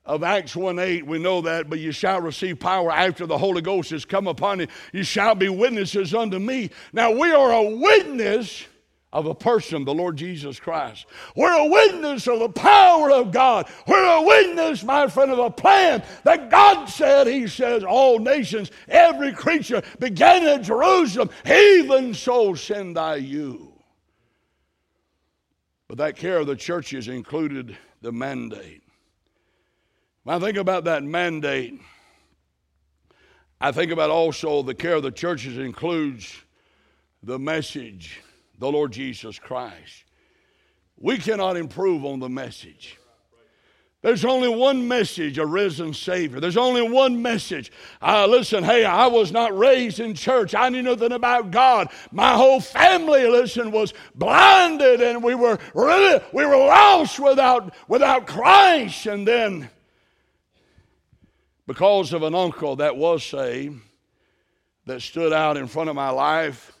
of 0.04 0.24
Acts 0.24 0.56
1 0.56 0.80
8. 0.80 1.06
We 1.06 1.20
know 1.20 1.40
that, 1.42 1.70
but 1.70 1.78
you 1.78 1.92
shall 1.92 2.20
receive 2.20 2.58
power 2.58 2.90
after 2.90 3.26
the 3.26 3.38
Holy 3.38 3.62
Ghost 3.62 3.90
has 3.90 4.04
come 4.04 4.26
upon 4.26 4.58
you. 4.58 4.66
You 4.92 5.04
shall 5.04 5.36
be 5.36 5.48
witnesses 5.48 6.14
unto 6.14 6.40
me. 6.40 6.70
Now, 6.92 7.12
we 7.12 7.30
are 7.30 7.52
a 7.52 7.62
witness 7.62 8.66
of 9.12 9.26
a 9.26 9.34
person, 9.34 9.84
the 9.84 9.94
Lord 9.94 10.16
Jesus 10.16 10.58
Christ. 10.58 11.06
We're 11.36 11.52
a 11.52 11.68
witness 11.68 12.26
of 12.26 12.38
the 12.38 12.48
power 12.48 13.10
of 13.10 13.30
God. 13.30 13.68
We're 13.86 14.16
a 14.16 14.22
witness, 14.22 14.82
my 14.82 15.06
friend, 15.06 15.30
of 15.30 15.38
a 15.38 15.50
plan 15.50 16.02
that 16.24 16.50
God 16.50 16.86
said, 16.86 17.26
He 17.26 17.46
says, 17.46 17.84
all 17.84 18.18
nations, 18.18 18.70
every 18.88 19.32
creature, 19.32 19.82
began 19.98 20.46
at 20.46 20.62
Jerusalem, 20.62 21.30
even 21.46 22.14
so 22.14 22.54
send 22.54 22.98
I 22.98 23.16
you. 23.16 23.72
But 25.88 25.98
that 25.98 26.16
care 26.16 26.38
of 26.38 26.46
the 26.46 26.56
churches 26.56 27.08
included 27.08 27.76
the 28.00 28.12
mandate. 28.12 28.82
When 30.22 30.36
I 30.36 30.38
think 30.38 30.56
about 30.56 30.84
that 30.84 31.02
mandate, 31.02 31.78
I 33.60 33.72
think 33.72 33.92
about 33.92 34.08
also 34.08 34.62
the 34.62 34.74
care 34.74 34.94
of 34.94 35.02
the 35.02 35.10
churches 35.10 35.58
includes 35.58 36.34
the 37.22 37.38
message 37.38 38.22
the 38.62 38.70
Lord 38.70 38.92
Jesus 38.92 39.40
Christ. 39.40 40.04
We 40.96 41.18
cannot 41.18 41.56
improve 41.56 42.04
on 42.04 42.20
the 42.20 42.28
message. 42.28 42.96
There's 44.02 44.24
only 44.24 44.48
one 44.48 44.86
message, 44.86 45.36
a 45.38 45.44
risen 45.44 45.92
Savior. 45.92 46.38
There's 46.38 46.56
only 46.56 46.88
one 46.88 47.20
message. 47.20 47.72
Uh, 48.00 48.24
listen, 48.28 48.62
hey, 48.62 48.84
I 48.84 49.08
was 49.08 49.32
not 49.32 49.58
raised 49.58 49.98
in 49.98 50.14
church. 50.14 50.54
I 50.54 50.68
knew 50.68 50.82
nothing 50.82 51.10
about 51.10 51.50
God. 51.50 51.88
My 52.12 52.34
whole 52.34 52.60
family, 52.60 53.26
listen, 53.26 53.72
was 53.72 53.94
blinded, 54.14 55.02
and 55.02 55.24
we 55.24 55.34
were 55.34 55.58
really 55.74 56.20
we 56.32 56.46
were 56.46 56.56
lost 56.56 57.18
without 57.18 57.74
without 57.88 58.28
Christ. 58.28 59.06
And 59.06 59.26
then, 59.26 59.70
because 61.66 62.12
of 62.12 62.22
an 62.22 62.36
uncle 62.36 62.76
that 62.76 62.96
was 62.96 63.24
saved, 63.24 63.80
that 64.86 65.02
stood 65.02 65.32
out 65.32 65.56
in 65.56 65.66
front 65.66 65.90
of 65.90 65.96
my 65.96 66.10
life, 66.10 66.72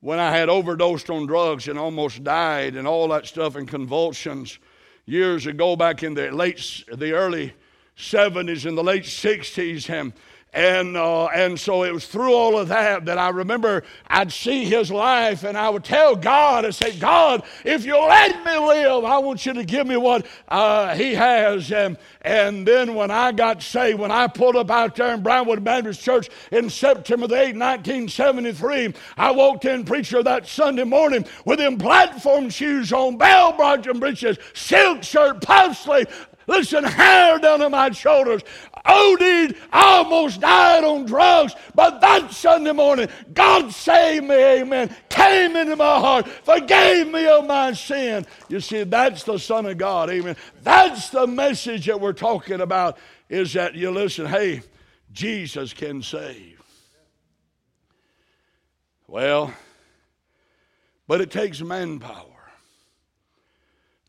when 0.00 0.18
I 0.18 0.30
had 0.36 0.48
overdosed 0.48 1.10
on 1.10 1.26
drugs 1.26 1.68
and 1.68 1.78
almost 1.78 2.22
died 2.22 2.76
and 2.76 2.86
all 2.86 3.08
that 3.08 3.26
stuff 3.26 3.56
and 3.56 3.66
convulsions 3.66 4.58
years 5.06 5.46
ago 5.46 5.74
back 5.74 6.02
in 6.02 6.14
the 6.14 6.30
late 6.30 6.84
the 6.92 7.12
early 7.12 7.54
70s 7.96 8.64
and 8.66 8.78
the 8.78 8.84
late 8.84 9.04
60s 9.04 9.90
and 9.90 10.12
and, 10.54 10.96
uh, 10.96 11.26
and 11.26 11.60
so 11.60 11.84
it 11.84 11.92
was 11.92 12.06
through 12.06 12.32
all 12.32 12.58
of 12.58 12.68
that 12.68 13.04
that 13.04 13.18
I 13.18 13.28
remember 13.28 13.84
I'd 14.06 14.32
see 14.32 14.64
his 14.64 14.90
life 14.90 15.44
and 15.44 15.58
I 15.58 15.68
would 15.68 15.84
tell 15.84 16.16
God, 16.16 16.64
I 16.64 16.70
say, 16.70 16.98
God, 16.98 17.42
if 17.64 17.84
you 17.84 17.98
let 17.98 18.44
me 18.44 18.58
live, 18.58 19.04
I 19.04 19.18
want 19.18 19.44
you 19.44 19.52
to 19.52 19.64
give 19.64 19.86
me 19.86 19.96
what 19.96 20.26
uh, 20.48 20.94
he 20.94 21.14
has. 21.14 21.70
And, 21.70 21.98
and 22.22 22.66
then 22.66 22.94
when 22.94 23.10
I 23.10 23.32
got 23.32 23.62
saved, 23.62 23.98
when 23.98 24.10
I 24.10 24.26
pulled 24.26 24.56
up 24.56 24.70
out 24.70 24.96
there 24.96 25.12
in 25.12 25.22
Brownwood 25.22 25.62
Baptist 25.62 26.00
Church 26.00 26.30
in 26.50 26.70
September 26.70 27.26
the 27.26 27.34
8th, 27.34 27.58
1973, 27.58 28.94
I 29.18 29.30
walked 29.30 29.66
in 29.66 29.84
preacher 29.84 30.22
that 30.22 30.46
Sunday 30.46 30.84
morning 30.84 31.26
with 31.44 31.58
them 31.58 31.76
platform 31.76 32.48
shoes 32.48 32.92
on, 32.92 33.18
bell 33.18 33.52
bottom 33.52 34.00
breeches, 34.00 34.38
silk 34.54 35.02
shirt, 35.02 35.42
puff 35.42 35.76
sleeve, 35.78 36.06
listen, 36.48 36.82
hair 36.82 37.38
down 37.38 37.60
to 37.60 37.68
my 37.68 37.90
shoulders. 37.90 38.42
OD'd, 38.84 39.56
almost 39.72 40.40
died 40.40 40.84
on 40.84 41.06
drugs, 41.06 41.54
but 41.74 42.00
that 42.00 42.32
Sunday 42.32 42.72
morning, 42.72 43.08
God 43.32 43.72
saved 43.72 44.24
me, 44.24 44.34
amen, 44.34 44.94
came 45.08 45.56
into 45.56 45.76
my 45.76 45.98
heart, 45.98 46.28
forgave 46.28 47.08
me 47.08 47.26
of 47.26 47.46
my 47.46 47.72
sin. 47.72 48.26
You 48.48 48.60
see, 48.60 48.84
that's 48.84 49.24
the 49.24 49.38
Son 49.38 49.66
of 49.66 49.78
God, 49.78 50.10
amen. 50.10 50.36
That's 50.62 51.10
the 51.10 51.26
message 51.26 51.86
that 51.86 52.00
we're 52.00 52.12
talking 52.12 52.60
about, 52.60 52.98
is 53.28 53.52
that 53.54 53.74
you 53.74 53.90
listen, 53.90 54.26
hey, 54.26 54.62
Jesus 55.12 55.72
can 55.72 56.02
save. 56.02 56.60
Well, 59.06 59.54
but 61.06 61.20
it 61.20 61.30
takes 61.30 61.62
manpower. 61.62 62.24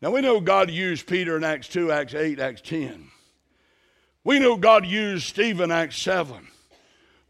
Now 0.02 0.10
we 0.10 0.20
know 0.20 0.40
God 0.40 0.70
used 0.70 1.06
Peter 1.06 1.36
in 1.36 1.44
Acts 1.44 1.68
2, 1.68 1.92
Acts 1.92 2.14
8, 2.14 2.38
Acts 2.38 2.62
10. 2.62 3.09
We 4.24 4.38
know 4.38 4.56
God 4.56 4.86
used 4.86 5.26
Stephen, 5.26 5.70
Acts 5.70 6.00
7. 6.02 6.46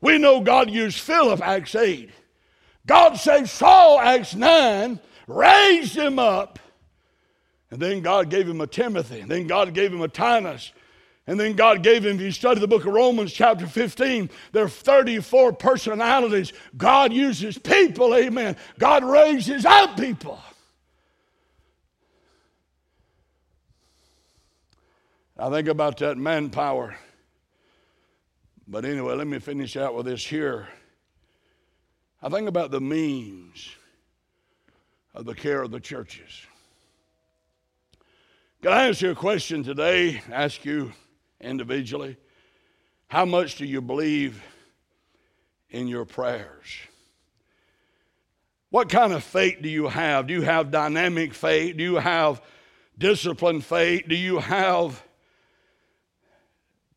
We 0.00 0.18
know 0.18 0.40
God 0.40 0.70
used 0.70 1.00
Philip, 1.00 1.40
Acts 1.40 1.74
8. 1.74 2.10
God 2.86 3.14
saved 3.14 3.48
Saul, 3.48 4.00
Acts 4.00 4.34
9, 4.34 4.98
raised 5.26 5.94
him 5.94 6.18
up, 6.18 6.58
and 7.70 7.80
then 7.80 8.00
God 8.00 8.30
gave 8.30 8.48
him 8.48 8.60
a 8.60 8.66
Timothy, 8.66 9.20
and 9.20 9.30
then 9.30 9.46
God 9.46 9.74
gave 9.74 9.92
him 9.92 10.00
a 10.00 10.08
Titus, 10.08 10.72
and 11.26 11.38
then 11.38 11.52
God 11.52 11.84
gave 11.84 12.04
him, 12.04 12.16
if 12.16 12.22
you 12.22 12.32
study 12.32 12.58
the 12.58 12.66
book 12.66 12.86
of 12.86 12.92
Romans, 12.92 13.32
chapter 13.32 13.66
15, 13.66 14.30
there 14.50 14.64
are 14.64 14.68
34 14.68 15.52
personalities. 15.52 16.52
God 16.76 17.12
uses 17.12 17.56
people, 17.58 18.16
amen. 18.16 18.56
God 18.78 19.04
raises 19.04 19.64
up 19.64 19.96
people. 19.96 20.40
I 25.40 25.48
think 25.48 25.68
about 25.68 25.96
that 25.98 26.18
manpower. 26.18 26.94
But 28.68 28.84
anyway, 28.84 29.14
let 29.14 29.26
me 29.26 29.38
finish 29.38 29.74
out 29.74 29.94
with 29.94 30.04
this 30.04 30.22
here. 30.22 30.68
I 32.22 32.28
think 32.28 32.46
about 32.46 32.70
the 32.70 32.80
means 32.80 33.70
of 35.14 35.24
the 35.24 35.34
care 35.34 35.62
of 35.62 35.70
the 35.70 35.80
churches. 35.80 36.46
Can 38.60 38.72
I 38.72 38.88
ask 38.88 39.00
you 39.00 39.12
a 39.12 39.14
question 39.14 39.62
today? 39.62 40.20
Ask 40.30 40.66
you 40.66 40.92
individually. 41.40 42.18
How 43.08 43.24
much 43.24 43.56
do 43.56 43.64
you 43.64 43.80
believe 43.80 44.42
in 45.70 45.88
your 45.88 46.04
prayers? 46.04 46.66
What 48.68 48.90
kind 48.90 49.14
of 49.14 49.24
faith 49.24 49.62
do 49.62 49.70
you 49.70 49.88
have? 49.88 50.26
Do 50.26 50.34
you 50.34 50.42
have 50.42 50.70
dynamic 50.70 51.32
faith? 51.32 51.78
Do 51.78 51.82
you 51.82 51.96
have 51.96 52.42
disciplined 52.98 53.64
faith? 53.64 54.04
Do 54.06 54.14
you 54.14 54.38
have 54.38 55.02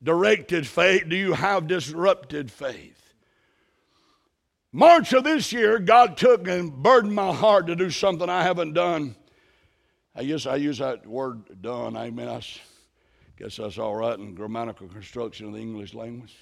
directed 0.04 0.68
faith? 0.68 1.08
Do 1.08 1.16
you 1.16 1.34
have 1.34 1.68
disrupted 1.68 2.52
faith? 2.52 3.14
March 4.72 5.14
of 5.14 5.24
this 5.24 5.54
year, 5.54 5.80
God 5.80 6.18
took 6.18 6.48
and 6.48 6.74
burdened 6.74 7.14
my 7.14 7.32
heart 7.32 7.68
to 7.68 7.76
do 7.76 7.90
something 7.90 8.28
I 8.28 8.44
haven't 8.44 8.74
done. 8.74 9.16
I 10.16 10.24
guess 10.24 10.46
I 10.46 10.56
use 10.56 10.80
that 10.80 11.06
word 11.06 11.62
done. 11.62 11.96
I 11.96 12.10
mean, 12.10 12.28
I 12.28 12.42
guess 13.38 13.58
that's 13.58 13.78
all 13.78 13.96
right 13.96 14.18
in 14.18 14.36
grammatical 14.36 14.88
construction 14.88 15.48
of 15.48 15.54
the 15.54 15.60
English 15.60 15.94
language. 15.94 16.36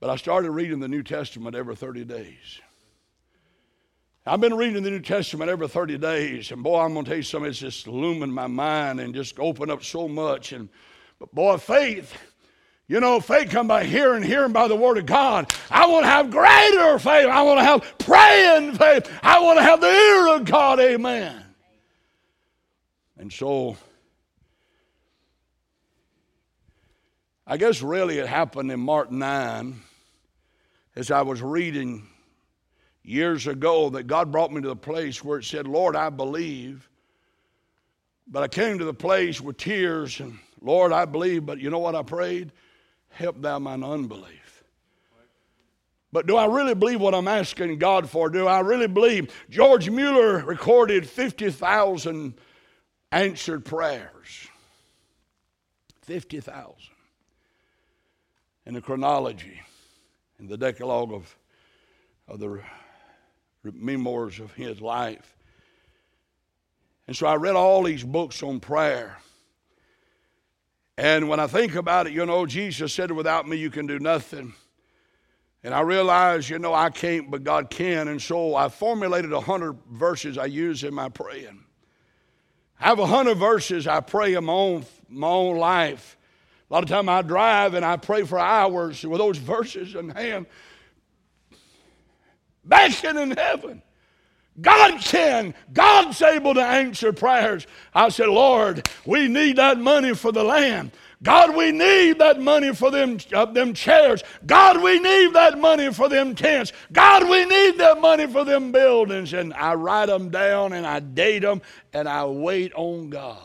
But 0.00 0.10
I 0.10 0.16
started 0.16 0.50
reading 0.50 0.80
the 0.80 0.88
New 0.88 1.02
Testament 1.02 1.54
every 1.54 1.76
30 1.76 2.04
days. 2.04 2.60
I've 4.26 4.40
been 4.40 4.54
reading 4.54 4.82
the 4.82 4.90
New 4.90 5.00
Testament 5.00 5.50
every 5.50 5.66
30 5.66 5.96
days, 5.96 6.50
and 6.52 6.62
boy, 6.62 6.80
I'm 6.80 6.92
going 6.92 7.06
to 7.06 7.08
tell 7.08 7.16
you 7.16 7.22
something, 7.22 7.48
it's 7.48 7.58
just 7.58 7.86
illumined 7.86 8.34
my 8.34 8.46
mind 8.46 9.00
and 9.00 9.14
just 9.14 9.38
opened 9.40 9.70
up 9.70 9.82
so 9.82 10.08
much. 10.08 10.52
And 10.52 10.68
but 11.18 11.34
boy, 11.34 11.56
faith, 11.56 12.12
you 12.86 13.00
know, 13.00 13.20
faith 13.20 13.50
come 13.50 13.66
by 13.66 13.84
hearing, 13.84 14.22
hearing 14.22 14.52
by 14.52 14.68
the 14.68 14.76
Word 14.76 14.98
of 14.98 15.06
God. 15.06 15.50
I 15.70 15.86
want 15.86 16.04
to 16.04 16.10
have 16.10 16.30
greater 16.30 16.98
faith. 16.98 17.28
I 17.28 17.42
want 17.42 17.60
to 17.60 17.64
have 17.64 17.98
praying 17.98 18.74
faith. 18.74 19.10
I 19.22 19.40
want 19.40 19.58
to 19.58 19.62
have 19.62 19.80
the 19.80 19.86
ear 19.86 20.36
of 20.36 20.44
God. 20.44 20.80
Amen. 20.80 21.42
And 23.16 23.32
so 23.32 23.76
I 27.46 27.56
guess 27.56 27.80
really 27.80 28.18
it 28.18 28.26
happened 28.26 28.70
in 28.70 28.80
Mark 28.80 29.10
9 29.10 29.80
as 30.94 31.10
I 31.10 31.22
was 31.22 31.40
reading 31.40 32.06
years 33.02 33.46
ago 33.46 33.90
that 33.90 34.06
God 34.06 34.30
brought 34.30 34.52
me 34.52 34.60
to 34.60 34.68
the 34.68 34.76
place 34.76 35.24
where 35.24 35.38
it 35.38 35.44
said, 35.44 35.66
Lord, 35.66 35.96
I 35.96 36.10
believe. 36.10 36.88
But 38.26 38.42
I 38.42 38.48
came 38.48 38.78
to 38.78 38.84
the 38.84 38.94
place 38.94 39.40
with 39.40 39.56
tears 39.56 40.20
and, 40.20 40.38
Lord, 40.60 40.92
I 40.92 41.04
believe, 41.04 41.46
but 41.46 41.58
you 41.58 41.70
know 41.70 41.78
what 41.78 41.96
I 41.96 42.02
prayed? 42.02 42.52
Help 43.10 43.40
thou 43.40 43.58
mine 43.58 43.82
unbelief. 43.82 44.62
But 46.12 46.26
do 46.26 46.36
I 46.36 46.46
really 46.46 46.74
believe 46.74 47.00
what 47.00 47.14
I'm 47.14 47.28
asking 47.28 47.78
God 47.78 48.10
for? 48.10 48.30
Do 48.30 48.46
I 48.46 48.60
really 48.60 48.88
believe? 48.88 49.32
George 49.48 49.88
Mueller 49.88 50.38
recorded 50.44 51.08
50,000 51.08 52.34
answered 53.12 53.64
prayers. 53.64 54.48
50,000. 56.02 56.74
In 58.66 58.74
the 58.74 58.80
chronology, 58.80 59.60
in 60.38 60.48
the 60.48 60.56
Decalogue 60.56 61.12
of, 61.12 61.36
of 62.28 62.40
the 62.40 62.60
memoirs 63.64 64.40
of 64.40 64.52
his 64.54 64.80
life. 64.80 65.36
And 67.06 67.16
so 67.16 67.26
I 67.26 67.34
read 67.34 67.56
all 67.56 67.82
these 67.82 68.04
books 68.04 68.42
on 68.42 68.60
prayer. 68.60 69.18
And 70.96 71.28
when 71.28 71.40
I 71.40 71.46
think 71.46 71.74
about 71.74 72.06
it, 72.06 72.12
you 72.12 72.24
know, 72.26 72.46
Jesus 72.46 72.92
said, 72.92 73.10
Without 73.10 73.48
me, 73.48 73.56
you 73.56 73.70
can 73.70 73.86
do 73.86 73.98
nothing. 73.98 74.54
And 75.62 75.74
I 75.74 75.80
realized, 75.80 76.48
you 76.48 76.58
know, 76.58 76.72
I 76.72 76.90
can't, 76.90 77.30
but 77.30 77.44
God 77.44 77.68
can. 77.68 78.08
And 78.08 78.20
so 78.20 78.54
I 78.54 78.68
formulated 78.68 79.32
a 79.32 79.40
hundred 79.40 79.76
verses 79.90 80.38
I 80.38 80.46
use 80.46 80.84
in 80.84 80.94
my 80.94 81.08
praying. 81.08 81.64
I 82.78 82.84
have 82.84 82.98
a 82.98 83.06
hundred 83.06 83.34
verses 83.36 83.86
I 83.86 84.00
pray 84.00 84.34
in 84.34 84.44
my 84.44 84.52
own, 84.52 84.86
my 85.08 85.26
own 85.26 85.58
life. 85.58 86.16
A 86.70 86.72
lot 86.72 86.82
of 86.82 86.88
time 86.88 87.08
I 87.08 87.20
drive 87.20 87.74
and 87.74 87.84
I 87.84 87.96
pray 87.96 88.22
for 88.22 88.38
hours 88.38 89.04
with 89.04 89.18
those 89.18 89.36
verses 89.54 89.94
in 89.94 90.10
hand 90.10 90.46
basking 92.64 93.16
in 93.16 93.32
heaven. 93.32 93.82
God 94.60 95.00
can. 95.00 95.54
God's 95.72 96.20
able 96.22 96.54
to 96.54 96.62
answer 96.62 97.12
prayers. 97.12 97.66
I 97.94 98.08
said, 98.08 98.28
Lord, 98.28 98.88
we 99.06 99.28
need 99.28 99.56
that 99.56 99.78
money 99.78 100.14
for 100.14 100.32
the 100.32 100.44
land. 100.44 100.90
God, 101.22 101.54
we 101.54 101.70
need 101.70 102.18
that 102.18 102.40
money 102.40 102.74
for 102.74 102.90
them, 102.90 103.18
uh, 103.34 103.44
them 103.44 103.74
chairs. 103.74 104.22
God, 104.46 104.82
we 104.82 104.98
need 104.98 105.34
that 105.34 105.58
money 105.58 105.92
for 105.92 106.08
them 106.08 106.34
tents. 106.34 106.72
God, 106.92 107.28
we 107.28 107.44
need 107.44 107.76
that 107.78 108.00
money 108.00 108.26
for 108.26 108.44
them 108.44 108.72
buildings. 108.72 109.34
And 109.34 109.52
I 109.52 109.74
write 109.74 110.06
them 110.06 110.30
down 110.30 110.72
and 110.72 110.86
I 110.86 111.00
date 111.00 111.40
them 111.40 111.60
and 111.92 112.08
I 112.08 112.24
wait 112.24 112.72
on 112.74 113.10
God. 113.10 113.38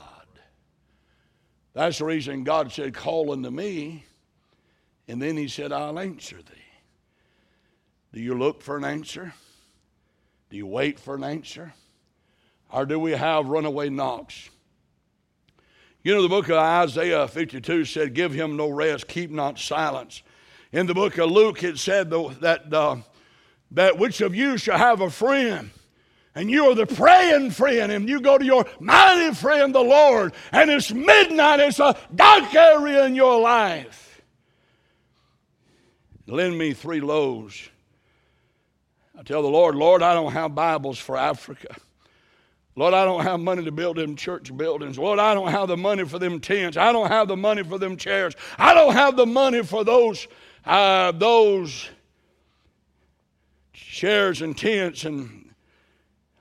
That's 1.74 1.98
the 1.98 2.06
reason 2.06 2.46
God 2.46 2.72
said, 2.72 2.94
Call 2.94 3.32
unto 3.32 3.52
me. 3.52 4.06
And 5.10 5.22
then 5.22 5.36
He 5.36 5.50
said, 5.50 5.74
I'll 5.74 6.00
answer 6.00 6.38
thee. 6.38 6.65
Do 8.16 8.22
you 8.22 8.34
look 8.34 8.62
for 8.62 8.78
an 8.78 8.86
answer? 8.86 9.34
Do 10.50 10.56
you 10.56 10.66
wait 10.66 11.02
for 11.02 11.16
an 11.16 11.24
answer? 11.26 11.74
Or 12.72 12.86
do 12.86 12.98
we 12.98 13.12
have 13.12 13.50
runaway 13.50 13.90
knocks? 13.90 14.50
You 16.02 16.16
know, 16.16 16.22
the 16.22 16.30
book 16.30 16.48
of 16.48 16.56
Isaiah 16.56 17.28
52 17.28 17.84
said, 17.84 18.14
Give 18.14 18.32
him 18.32 18.56
no 18.56 18.70
rest, 18.70 19.10
keep 19.10 19.32
not 19.32 19.60
silence. 19.60 20.24
In 20.72 20.88
the 20.88 20.94
book 20.94 21.18
of 21.18 21.30
Luke, 21.30 21.62
it 21.62 21.78
said 21.78 22.10
that, 22.10 22.74
uh, 22.74 22.96
that 23.72 23.98
which 23.98 24.22
of 24.22 24.34
you 24.34 24.58
shall 24.58 24.78
have 24.78 25.02
a 25.02 25.10
friend? 25.10 25.72
And 26.36 26.50
you 26.50 26.72
are 26.72 26.76
the 26.76 26.88
praying 26.88 27.52
friend, 27.52 27.92
and 27.92 28.08
you 28.08 28.22
go 28.22 28.38
to 28.38 28.46
your 28.46 28.66
mighty 28.80 29.36
friend, 29.36 29.76
the 29.76 29.82
Lord, 29.82 30.32
and 30.54 30.70
it's 30.70 30.90
midnight, 30.90 31.60
it's 31.60 31.82
a 31.82 31.98
dark 32.16 32.56
area 32.56 33.04
in 33.08 33.16
your 33.16 33.42
life. 33.42 34.22
Lend 36.28 36.58
me 36.58 36.72
three 36.72 37.02
loaves 37.02 37.72
I 39.18 39.24
tell 39.24 39.42
the 39.42 39.48
Lord, 39.48 39.76
Lord, 39.76 40.02
I 40.02 40.14
don't 40.14 40.34
have 40.34 40.54
Bibles 40.54 41.00
for 41.00 41.16
Africa. 41.16 41.76
Lord, 42.76 42.94
I 42.94 43.06
don't 43.06 43.24
have 43.24 43.40
money 43.40 43.64
to 43.64 43.72
build 43.72 43.96
them 43.96 44.18
church 44.18 44.56
buildings. 44.56 45.00
Lord, 45.00 45.20
I 45.20 45.34
don't 45.34 45.48
have 45.48 45.70
the 45.70 45.78
money 45.78 46.04
for 46.04 46.20
them 46.20 46.42
tents. 46.42 46.76
I 46.76 46.92
don't 46.92 47.08
have 47.08 47.30
the 47.30 47.38
money 47.38 47.64
for 47.64 47.80
them 47.80 47.96
chairs. 47.96 48.36
I 48.58 48.74
don't 48.74 48.94
have 48.94 49.16
the 49.16 49.26
money 49.26 49.64
for 49.64 49.86
those, 49.86 50.28
uh, 50.66 51.14
those 51.14 51.90
chairs 53.74 54.42
and 54.42 54.58
tents. 54.58 55.06
And 55.06 55.54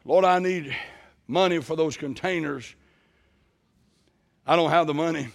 Lord, 0.04 0.24
I 0.24 0.40
need 0.40 0.76
money 1.28 1.60
for 1.60 1.76
those 1.76 1.96
containers. 1.96 2.74
I 4.44 4.56
don't 4.56 4.70
have 4.70 4.88
the 4.88 4.94
money. 4.94 5.28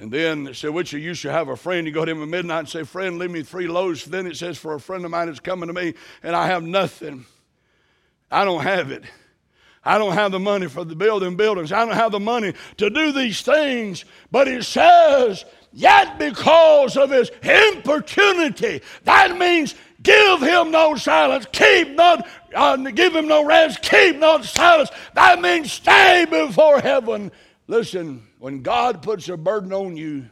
And 0.00 0.10
then 0.10 0.48
it 0.48 0.56
said, 0.56 0.70
which 0.70 0.92
of 0.92 1.00
you 1.00 1.14
should 1.14 1.30
have 1.30 1.48
a 1.48 1.56
friend? 1.56 1.86
You 1.86 1.92
go 1.92 2.04
to 2.04 2.10
him 2.10 2.22
at 2.22 2.28
midnight 2.28 2.58
and 2.60 2.68
say, 2.68 2.82
Friend, 2.82 3.16
leave 3.16 3.30
me 3.30 3.42
three 3.42 3.68
loaves. 3.68 4.04
Then 4.04 4.26
it 4.26 4.36
says, 4.36 4.58
For 4.58 4.74
a 4.74 4.80
friend 4.80 5.04
of 5.04 5.10
mine 5.10 5.28
is 5.28 5.38
coming 5.38 5.68
to 5.68 5.72
me, 5.72 5.94
and 6.22 6.34
I 6.34 6.48
have 6.48 6.64
nothing. 6.64 7.26
I 8.30 8.44
don't 8.44 8.62
have 8.62 8.90
it. 8.90 9.04
I 9.84 9.98
don't 9.98 10.14
have 10.14 10.32
the 10.32 10.40
money 10.40 10.66
for 10.66 10.84
the 10.84 10.96
building 10.96 11.36
buildings. 11.36 11.70
I 11.70 11.84
don't 11.84 11.94
have 11.94 12.10
the 12.10 12.20
money 12.20 12.54
to 12.78 12.90
do 12.90 13.12
these 13.12 13.42
things. 13.42 14.04
But 14.32 14.48
it 14.48 14.64
says, 14.64 15.44
Yet 15.72 16.18
because 16.18 16.96
of 16.96 17.10
his 17.10 17.30
importunity, 17.42 18.80
that 19.04 19.36
means 19.36 19.74
give 20.02 20.40
him 20.40 20.70
no 20.70 20.94
silence, 20.94 21.46
keep 21.50 21.90
not, 21.90 22.28
uh, 22.54 22.76
give 22.76 23.14
him 23.14 23.26
no 23.26 23.44
rest, 23.44 23.82
keep 23.82 24.18
not 24.18 24.44
silence. 24.44 24.90
That 25.14 25.40
means 25.40 25.72
stay 25.72 26.26
before 26.30 26.80
heaven. 26.80 27.32
Listen, 27.66 28.26
when 28.38 28.62
God 28.62 29.02
puts 29.02 29.28
a 29.28 29.36
burden 29.36 29.72
on 29.72 29.96
you, 29.96 30.28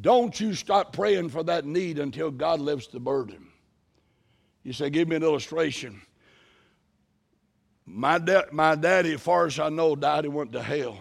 don't 0.00 0.38
you 0.38 0.54
stop 0.54 0.92
praying 0.92 1.30
for 1.30 1.42
that 1.44 1.64
need 1.64 1.98
until 1.98 2.30
God 2.30 2.60
lifts 2.60 2.88
the 2.88 3.00
burden. 3.00 3.48
You 4.62 4.72
say, 4.72 4.90
Give 4.90 5.08
me 5.08 5.16
an 5.16 5.22
illustration. 5.22 6.02
My, 7.84 8.18
da- 8.18 8.44
my 8.52 8.74
daddy, 8.74 9.14
as 9.14 9.20
far 9.20 9.46
as 9.46 9.58
I 9.58 9.68
know, 9.68 9.96
died 9.96 10.24
and 10.24 10.34
went 10.34 10.52
to 10.52 10.62
hell. 10.62 10.98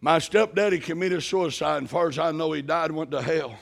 My 0.00 0.18
stepdaddy 0.18 0.80
committed 0.80 1.22
suicide, 1.22 1.78
and 1.78 1.86
as 1.86 1.90
far 1.90 2.08
as 2.08 2.18
I 2.18 2.32
know, 2.32 2.52
he 2.52 2.62
died 2.62 2.86
and 2.86 2.96
went 2.96 3.10
to 3.10 3.22
hell. 3.22 3.58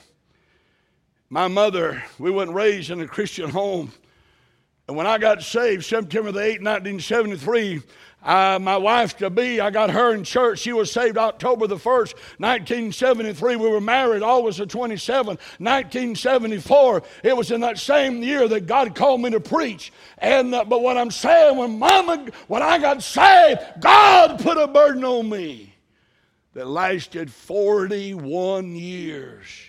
My 1.29 1.47
mother, 1.47 2.01
we 2.17 2.31
weren't 2.31 2.53
raised 2.53 2.89
in 2.89 3.01
a 3.01 3.07
Christian 3.07 3.49
home. 3.49 3.91
And 4.87 4.97
when 4.97 5.05
I 5.05 5.19
got 5.19 5.43
saved, 5.43 5.85
September 5.85 6.31
the 6.31 6.39
8th, 6.39 6.63
1973, 6.63 7.81
my 8.21 8.77
wife 8.77 9.17
to 9.17 9.29
be, 9.29 9.61
I 9.61 9.69
got 9.69 9.89
her 9.91 10.13
in 10.13 10.23
church. 10.23 10.59
She 10.59 10.73
was 10.73 10.91
saved 10.91 11.17
October 11.17 11.67
the 11.67 11.77
1st, 11.77 12.13
1973. 12.37 13.55
We 13.55 13.69
were 13.69 13.79
married 13.79 14.21
August 14.21 14.57
the 14.57 14.65
27th, 14.65 15.39
1974. 15.59 17.03
It 17.23 17.35
was 17.35 17.51
in 17.51 17.61
that 17.61 17.77
same 17.77 18.21
year 18.21 18.47
that 18.47 18.67
God 18.67 18.93
called 18.93 19.21
me 19.21 19.29
to 19.31 19.39
preach. 19.39 19.93
And 20.17 20.53
uh, 20.53 20.65
But 20.65 20.81
what 20.81 20.97
I'm 20.97 21.11
saying, 21.11 21.57
when 21.57 21.79
mama, 21.79 22.27
when 22.47 22.61
I 22.61 22.77
got 22.77 23.01
saved, 23.01 23.61
God 23.79 24.39
put 24.41 24.57
a 24.57 24.67
burden 24.67 25.05
on 25.05 25.29
me 25.29 25.73
that 26.53 26.67
lasted 26.67 27.31
41 27.31 28.75
years. 28.75 29.68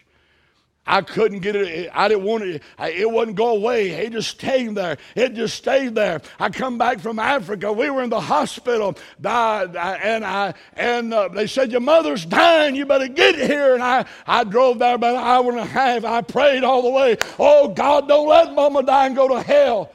I 0.91 1.03
couldn't 1.03 1.39
get 1.39 1.55
it. 1.55 1.89
I 1.95 2.09
didn't 2.09 2.25
want 2.25 2.43
it. 2.43 2.63
It 2.81 3.09
wouldn't 3.09 3.37
go 3.37 3.51
away. 3.55 3.91
It 3.91 4.11
just 4.11 4.31
stayed 4.31 4.75
there. 4.75 4.99
It 5.15 5.35
just 5.35 5.55
stayed 5.55 5.95
there. 5.95 6.21
I 6.41 6.51
come 6.51 6.79
back 6.79 6.99
from 6.99 7.21
Africa. 7.21 7.73
We 7.73 7.91
were 7.91 8.03
in 8.03 8.11
the 8.11 8.21
hospital, 8.21 8.99
and 9.25 9.77
I 10.25 10.53
and 10.75 11.15
uh, 11.15 11.29
they 11.29 11.47
said 11.47 11.71
your 11.71 11.81
mother's 11.81 12.27
dying. 12.27 12.75
You 12.75 12.87
better 12.87 13.07
get 13.07 13.37
here. 13.37 13.75
And 13.75 13.83
I 13.85 14.05
I 14.27 14.43
drove 14.43 14.81
there 14.81 14.97
about 14.97 15.15
an 15.15 15.23
hour 15.23 15.49
and 15.51 15.61
a 15.61 15.65
half. 15.65 16.05
I 16.05 16.23
prayed 16.23 16.65
all 16.65 16.83
the 16.83 16.91
way. 16.91 17.17
Oh 17.39 17.69
God, 17.69 18.09
don't 18.09 18.27
let 18.27 18.53
Mama 18.53 18.83
die 18.83 19.07
and 19.07 19.15
go 19.15 19.29
to 19.29 19.41
hell. 19.41 19.93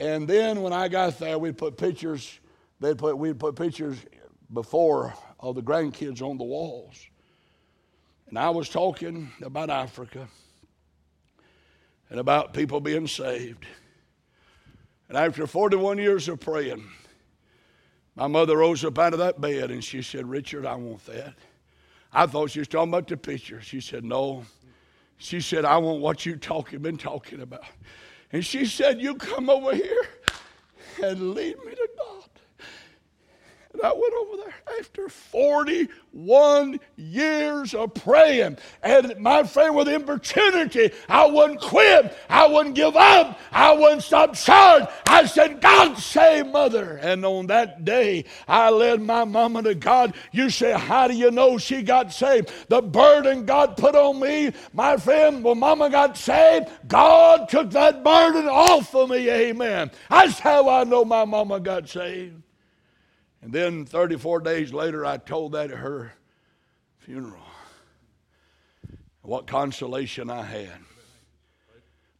And 0.00 0.26
then 0.26 0.60
when 0.60 0.72
I 0.72 0.88
got 0.88 1.20
there, 1.20 1.38
we'd 1.38 1.56
put 1.56 1.76
pictures. 1.76 2.40
They'd 2.80 2.98
put 2.98 3.16
we'd 3.16 3.38
put 3.38 3.54
pictures 3.54 3.96
before 4.52 5.14
of 5.38 5.54
the 5.54 5.62
grandkids 5.62 6.20
on 6.20 6.36
the 6.36 6.44
walls. 6.44 6.96
And 8.28 8.38
I 8.38 8.50
was 8.50 8.68
talking 8.68 9.30
about 9.42 9.70
Africa 9.70 10.28
and 12.10 12.18
about 12.18 12.54
people 12.54 12.80
being 12.80 13.06
saved. 13.06 13.64
And 15.08 15.16
after 15.16 15.46
41 15.46 15.98
years 15.98 16.28
of 16.28 16.40
praying, 16.40 16.84
my 18.16 18.26
mother 18.26 18.56
rose 18.56 18.84
up 18.84 18.98
out 18.98 19.12
of 19.12 19.20
that 19.20 19.40
bed 19.40 19.70
and 19.70 19.84
she 19.84 20.02
said, 20.02 20.28
Richard, 20.28 20.66
I 20.66 20.74
want 20.74 21.04
that. 21.06 21.34
I 22.12 22.26
thought 22.26 22.50
she 22.50 22.60
was 22.60 22.68
talking 22.68 22.88
about 22.88 23.06
the 23.06 23.16
picture. 23.16 23.60
She 23.60 23.80
said, 23.80 24.04
No. 24.04 24.44
She 25.18 25.40
said, 25.40 25.64
I 25.64 25.78
want 25.78 26.00
what 26.00 26.26
you 26.26 26.36
talking 26.36 26.80
been 26.80 26.98
talking 26.98 27.40
about. 27.40 27.64
And 28.32 28.44
she 28.44 28.66
said, 28.66 29.00
You 29.00 29.14
come 29.14 29.50
over 29.50 29.74
here 29.74 30.06
and 31.02 31.34
lead 31.34 31.56
me 31.64 31.74
to. 31.74 31.88
And 33.76 33.84
I 33.84 33.92
went 33.92 34.14
over 34.14 34.36
there 34.38 34.78
after 34.78 35.08
41 35.10 36.80
years 36.96 37.74
of 37.74 37.92
praying. 37.92 38.56
And 38.82 39.14
my 39.18 39.42
friend, 39.42 39.76
with 39.76 39.86
opportunity, 39.88 40.92
I 41.10 41.26
wouldn't 41.26 41.60
quit. 41.60 42.16
I 42.30 42.46
wouldn't 42.46 42.74
give 42.74 42.96
up. 42.96 43.38
I 43.52 43.72
wouldn't 43.72 44.02
stop 44.02 44.34
short. 44.34 44.90
I 45.06 45.26
said, 45.26 45.60
God 45.60 45.98
save 45.98 46.46
mother. 46.46 46.96
And 46.96 47.26
on 47.26 47.48
that 47.48 47.84
day, 47.84 48.24
I 48.48 48.70
led 48.70 49.02
my 49.02 49.24
mama 49.24 49.62
to 49.64 49.74
God. 49.74 50.14
You 50.32 50.48
say, 50.48 50.72
How 50.72 51.06
do 51.06 51.14
you 51.14 51.30
know 51.30 51.58
she 51.58 51.82
got 51.82 52.14
saved? 52.14 52.50
The 52.68 52.80
burden 52.80 53.44
God 53.44 53.76
put 53.76 53.94
on 53.94 54.20
me, 54.20 54.52
my 54.72 54.96
friend, 54.96 55.44
when 55.44 55.58
mama 55.58 55.90
got 55.90 56.16
saved, 56.16 56.70
God 56.88 57.50
took 57.50 57.70
that 57.72 58.02
burden 58.02 58.48
off 58.48 58.94
of 58.94 59.10
me. 59.10 59.28
Amen. 59.28 59.90
That's 60.08 60.38
how 60.38 60.70
I 60.70 60.84
know 60.84 61.04
my 61.04 61.26
mama 61.26 61.60
got 61.60 61.90
saved. 61.90 62.45
And 63.46 63.54
then 63.54 63.84
34 63.84 64.40
days 64.40 64.72
later, 64.72 65.06
I 65.06 65.18
told 65.18 65.52
that 65.52 65.70
at 65.70 65.78
her 65.78 66.12
funeral. 66.98 67.44
What 69.22 69.46
consolation 69.46 70.30
I 70.30 70.42
had. 70.42 70.80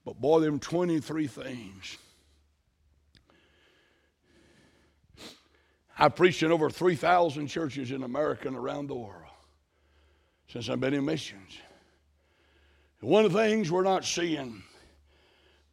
But 0.04 0.20
boy, 0.20 0.38
them 0.38 0.60
23 0.60 1.26
things. 1.26 1.98
I 5.98 6.10
preached 6.10 6.44
in 6.44 6.52
over 6.52 6.70
3,000 6.70 7.48
churches 7.48 7.90
in 7.90 8.04
America 8.04 8.46
and 8.46 8.56
around 8.56 8.86
the 8.86 8.94
world 8.94 9.24
since 10.46 10.68
I've 10.68 10.78
been 10.78 10.94
in 10.94 11.04
missions. 11.04 11.58
one 13.00 13.24
of 13.24 13.32
the 13.32 13.38
things 13.40 13.72
we're 13.72 13.82
not 13.82 14.04
seeing, 14.04 14.62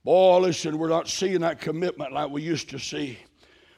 boy, 0.03 0.39
listen, 0.39 0.79
we're 0.79 0.89
not 0.89 1.07
seeing 1.07 1.41
that 1.41 1.61
commitment 1.61 2.11
like 2.11 2.31
we 2.31 2.41
used 2.41 2.71
to 2.71 2.79
see. 2.79 3.19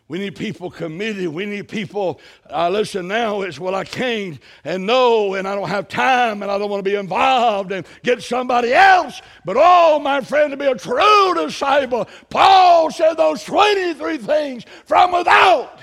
We 0.07 0.19
need 0.19 0.35
people 0.35 0.69
committed. 0.69 1.27
We 1.29 1.47
need 1.47 1.67
people, 1.67 2.19
uh, 2.51 2.69
listen, 2.69 3.07
now 3.07 3.41
it's, 3.41 3.59
well, 3.59 3.73
I 3.73 3.85
can't 3.85 4.39
and 4.63 4.85
no, 4.85 5.33
and 5.33 5.47
I 5.47 5.55
don't 5.55 5.67
have 5.67 5.87
time 5.87 6.43
and 6.43 6.51
I 6.51 6.59
don't 6.59 6.69
want 6.69 6.85
to 6.85 6.89
be 6.89 6.95
involved 6.95 7.71
and 7.71 7.87
get 8.03 8.21
somebody 8.21 8.71
else. 8.71 9.19
But 9.45 9.57
oh, 9.59 9.99
my 9.99 10.21
friend, 10.21 10.51
to 10.51 10.57
be 10.57 10.65
a 10.65 10.75
true 10.75 11.33
disciple, 11.35 12.07
Paul 12.29 12.91
said 12.91 13.15
those 13.15 13.43
23 13.43 14.19
things 14.19 14.63
from 14.85 15.11
without. 15.11 15.79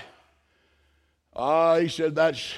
Ah, 1.35 1.73
uh, 1.73 1.81
he 1.81 1.89
said 1.89 2.15
that's, 2.15 2.55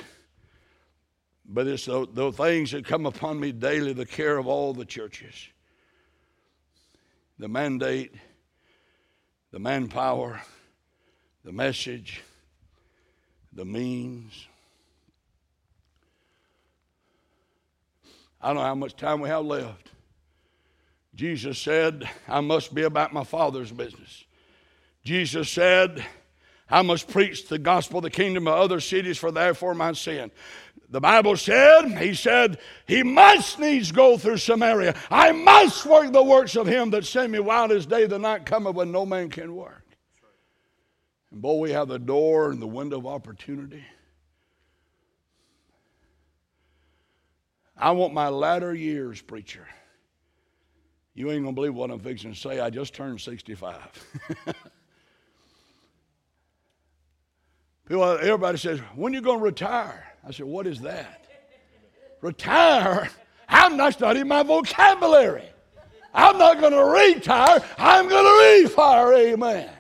but 1.47 1.67
it's 1.67 1.87
the, 1.87 2.07
the 2.13 2.31
things 2.33 2.73
that 2.73 2.85
come 2.85 3.07
upon 3.07 3.41
me 3.41 3.53
daily, 3.53 3.95
the 3.95 4.05
care 4.05 4.37
of 4.37 4.47
all 4.47 4.75
the 4.75 4.85
churches, 4.85 5.49
the 7.39 7.49
mandate, 7.49 8.13
the 9.51 9.59
manpower 9.59 10.43
the 11.45 11.53
message, 11.53 12.23
the 13.53 13.65
means. 13.65 14.47
I 18.41 18.49
don't 18.49 18.57
know 18.57 18.63
how 18.63 18.75
much 18.75 18.97
time 18.97 19.21
we 19.21 19.29
have 19.29 19.45
left. 19.45 19.91
Jesus 21.15 21.59
said, 21.59 22.09
I 22.27 22.41
must 22.41 22.75
be 22.75 22.83
about 22.83 23.13
my 23.13 23.25
Father's 23.25 23.71
business. 23.71 24.25
Jesus 25.05 25.51
said, 25.51 26.05
I 26.69 26.83
must 26.83 27.09
preach 27.09 27.47
the 27.47 27.59
gospel 27.59 27.99
of 27.99 28.05
the 28.05 28.11
kingdom 28.11 28.49
of 28.49 28.55
other 28.55 28.81
cities, 28.81 29.19
for 29.19 29.31
therefore 29.31 29.75
my 29.75 29.93
sin. 29.93 30.31
The 30.89 31.01
Bible 31.01 31.37
said, 31.37 31.99
He 31.99 32.15
said, 32.15 32.59
He 32.87 33.03
must 33.03 33.59
needs 33.59 33.93
go 33.93 34.17
through 34.17 34.39
Samaria. 34.39 34.95
I 35.11 35.33
must 35.33 35.85
work 35.87 36.13
the 36.13 36.23
works 36.23 36.57
of 36.57 36.67
Him 36.67 36.91
that 36.91 37.05
sent 37.05 37.33
me 37.33 37.39
while 37.39 37.69
this 37.69 37.87
day 37.87 38.07
the 38.07 38.19
night 38.19 38.47
cometh 38.47 38.75
when 38.75 38.93
no 38.93 39.05
man 39.05 39.29
can 39.29 39.55
work. 39.55 39.84
And 41.35 41.43
boy, 41.43 41.57
we 41.57 41.73
have 41.73 41.89
the 41.89 41.99
door 41.99 42.53
and 42.53 42.63
the 42.63 42.67
window 42.67 42.97
of 42.97 43.09
opportunity. 43.09 43.85
I 47.77 47.91
want 47.91 48.15
my 48.15 48.29
latter 48.29 48.73
years, 48.73 49.21
preacher. 49.21 49.67
You 51.13 51.33
ain't 51.33 51.43
gonna 51.43 51.55
believe 51.55 51.75
what 51.75 51.91
I'm 51.91 51.99
fixing 51.99 52.33
to 52.33 52.39
say. 52.39 52.61
I 52.61 52.71
just 52.71 52.95
turned 52.95 53.21
65. 53.21 53.75
People, 57.89 58.05
everybody 58.05 58.57
says, 58.57 58.79
when 58.95 59.13
are 59.13 59.17
you 59.17 59.21
gonna 59.21 59.43
retire? 59.43 60.07
I 60.25 60.31
said, 60.31 60.47
what 60.47 60.69
is 60.69 60.83
that? 60.83 61.27
retire? 62.21 63.11
I'm 63.49 63.77
not 63.77 63.95
studying 63.95 64.29
my 64.29 64.45
vocabulary. 64.45 65.49
I'm 66.15 66.39
not 66.39 66.61
gonna 66.61 66.85
retire. 66.85 67.59
I'm 67.77 68.09
gonna 68.09 68.29
refire. 68.29 69.33
Amen. 69.33 69.74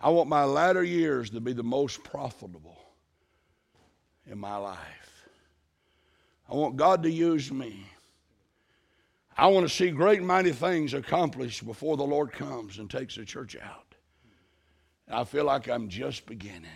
I 0.00 0.08
want 0.08 0.28
my 0.28 0.44
latter 0.44 0.82
years 0.82 1.30
to 1.30 1.40
be 1.40 1.52
the 1.52 1.62
most 1.62 2.02
profitable 2.02 2.78
in 4.26 4.38
my 4.38 4.56
life. 4.56 5.28
I 6.48 6.54
want 6.54 6.76
God 6.76 7.02
to 7.02 7.10
use 7.10 7.52
me. 7.52 7.86
I 9.36 9.46
want 9.46 9.68
to 9.68 9.74
see 9.74 9.90
great 9.90 10.22
mighty 10.22 10.52
things 10.52 10.94
accomplished 10.94 11.64
before 11.64 11.96
the 11.96 12.04
Lord 12.04 12.32
comes 12.32 12.78
and 12.78 12.90
takes 12.90 13.16
the 13.16 13.24
church 13.24 13.56
out. 13.62 13.94
I 15.08 15.24
feel 15.24 15.44
like 15.44 15.68
I'm 15.68 15.88
just 15.88 16.26
beginning. 16.26 16.70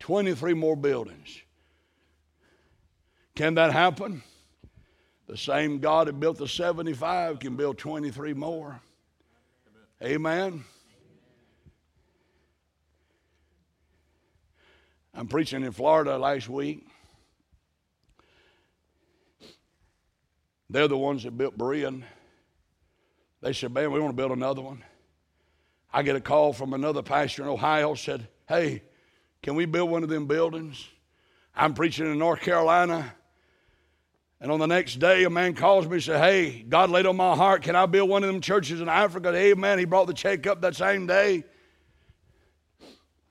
23 0.00 0.54
more 0.54 0.76
buildings. 0.76 1.40
Can 3.34 3.54
that 3.54 3.72
happen? 3.72 4.22
The 5.26 5.36
same 5.36 5.78
God 5.78 6.08
that 6.08 6.18
built 6.18 6.38
the 6.38 6.48
75 6.48 7.38
can 7.38 7.56
build 7.56 7.78
23 7.78 8.34
more. 8.34 8.80
Amen. 10.02 10.12
Amen. 10.12 10.64
I'm 15.14 15.26
preaching 15.26 15.64
in 15.64 15.72
Florida 15.72 16.16
last 16.18 16.48
week. 16.48 16.86
They're 20.68 20.88
the 20.88 20.96
ones 20.96 21.24
that 21.24 21.36
built 21.36 21.58
Berean. 21.58 22.04
They 23.42 23.52
said, 23.52 23.72
Man, 23.72 23.90
we 23.90 23.98
want 23.98 24.12
to 24.12 24.16
build 24.16 24.30
another 24.30 24.62
one. 24.62 24.84
I 25.92 26.02
get 26.02 26.14
a 26.14 26.20
call 26.20 26.52
from 26.52 26.74
another 26.74 27.02
pastor 27.02 27.42
in 27.42 27.48
Ohio, 27.48 27.94
said, 27.94 28.28
Hey, 28.48 28.82
can 29.42 29.56
we 29.56 29.64
build 29.64 29.90
one 29.90 30.04
of 30.04 30.08
them 30.08 30.26
buildings? 30.26 30.86
I'm 31.56 31.74
preaching 31.74 32.06
in 32.06 32.18
North 32.18 32.40
Carolina. 32.40 33.14
And 34.40 34.50
on 34.50 34.58
the 34.58 34.66
next 34.66 35.00
day, 35.00 35.24
a 35.24 35.30
man 35.30 35.54
calls 35.54 35.86
me 35.86 35.94
and 35.94 36.02
says, 36.02 36.20
Hey, 36.20 36.64
God 36.68 36.88
laid 36.88 37.06
on 37.06 37.16
my 37.16 37.34
heart, 37.34 37.62
can 37.62 37.74
I 37.74 37.86
build 37.86 38.08
one 38.08 38.22
of 38.22 38.32
them 38.32 38.40
churches 38.40 38.80
in 38.80 38.88
Africa? 38.88 39.34
Amen. 39.34 39.78
He 39.78 39.84
brought 39.84 40.06
the 40.06 40.14
check 40.14 40.46
up 40.46 40.60
that 40.60 40.76
same 40.76 41.06
day. 41.06 41.44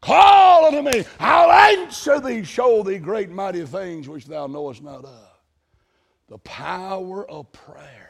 Call 0.02 0.66
unto 0.66 0.82
me, 0.82 1.04
I'll 1.20 1.52
answer 1.52 2.20
thee, 2.20 2.44
show 2.44 2.84
thee 2.84 3.00
great 3.00 3.30
mighty 3.30 3.66
things 3.66 4.08
which 4.08 4.26
thou 4.26 4.48
knowest 4.48 4.82
not 4.82 5.04
of. 5.04 5.42
The 6.30 6.38
power 6.40 7.30
of 7.30 7.52
prayer. 7.52 8.10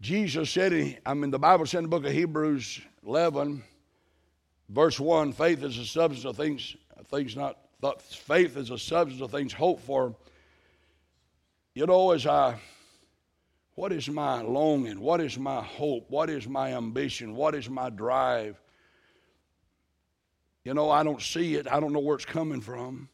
Jesus 0.00 0.50
said, 0.50 0.98
I 1.04 1.14
mean, 1.14 1.30
the 1.30 1.38
Bible 1.38 1.66
said 1.66 1.78
in 1.78 1.84
the 1.84 1.88
book 1.88 2.06
of 2.06 2.12
Hebrews 2.12 2.80
11, 3.06 3.62
verse 4.68 5.00
1, 5.00 5.32
faith 5.32 5.62
is 5.62 5.76
a 5.76 5.84
substance 5.84 6.24
of 6.24 6.36
things, 6.36 6.76
things 7.10 7.36
not, 7.36 7.58
faith 8.00 8.56
is 8.56 8.70
a 8.70 8.78
substance 8.78 9.20
of 9.20 9.30
things 9.30 9.52
hoped 9.52 9.82
for. 9.82 10.14
You 11.74 11.86
know, 11.86 12.12
as 12.12 12.26
I, 12.26 12.58
what 13.74 13.92
is 13.92 14.08
my 14.08 14.40
longing? 14.42 15.00
What 15.00 15.20
is 15.20 15.38
my 15.38 15.62
hope? 15.62 16.06
What 16.08 16.30
is 16.30 16.46
my 16.46 16.74
ambition? 16.74 17.34
What 17.34 17.54
is 17.54 17.68
my 17.68 17.90
drive? 17.90 18.60
You 20.64 20.74
know, 20.74 20.90
I 20.90 21.02
don't 21.02 21.22
see 21.22 21.54
it, 21.54 21.66
I 21.70 21.80
don't 21.80 21.92
know 21.92 22.00
where 22.00 22.16
it's 22.16 22.24
coming 22.24 22.60
from. 22.60 23.08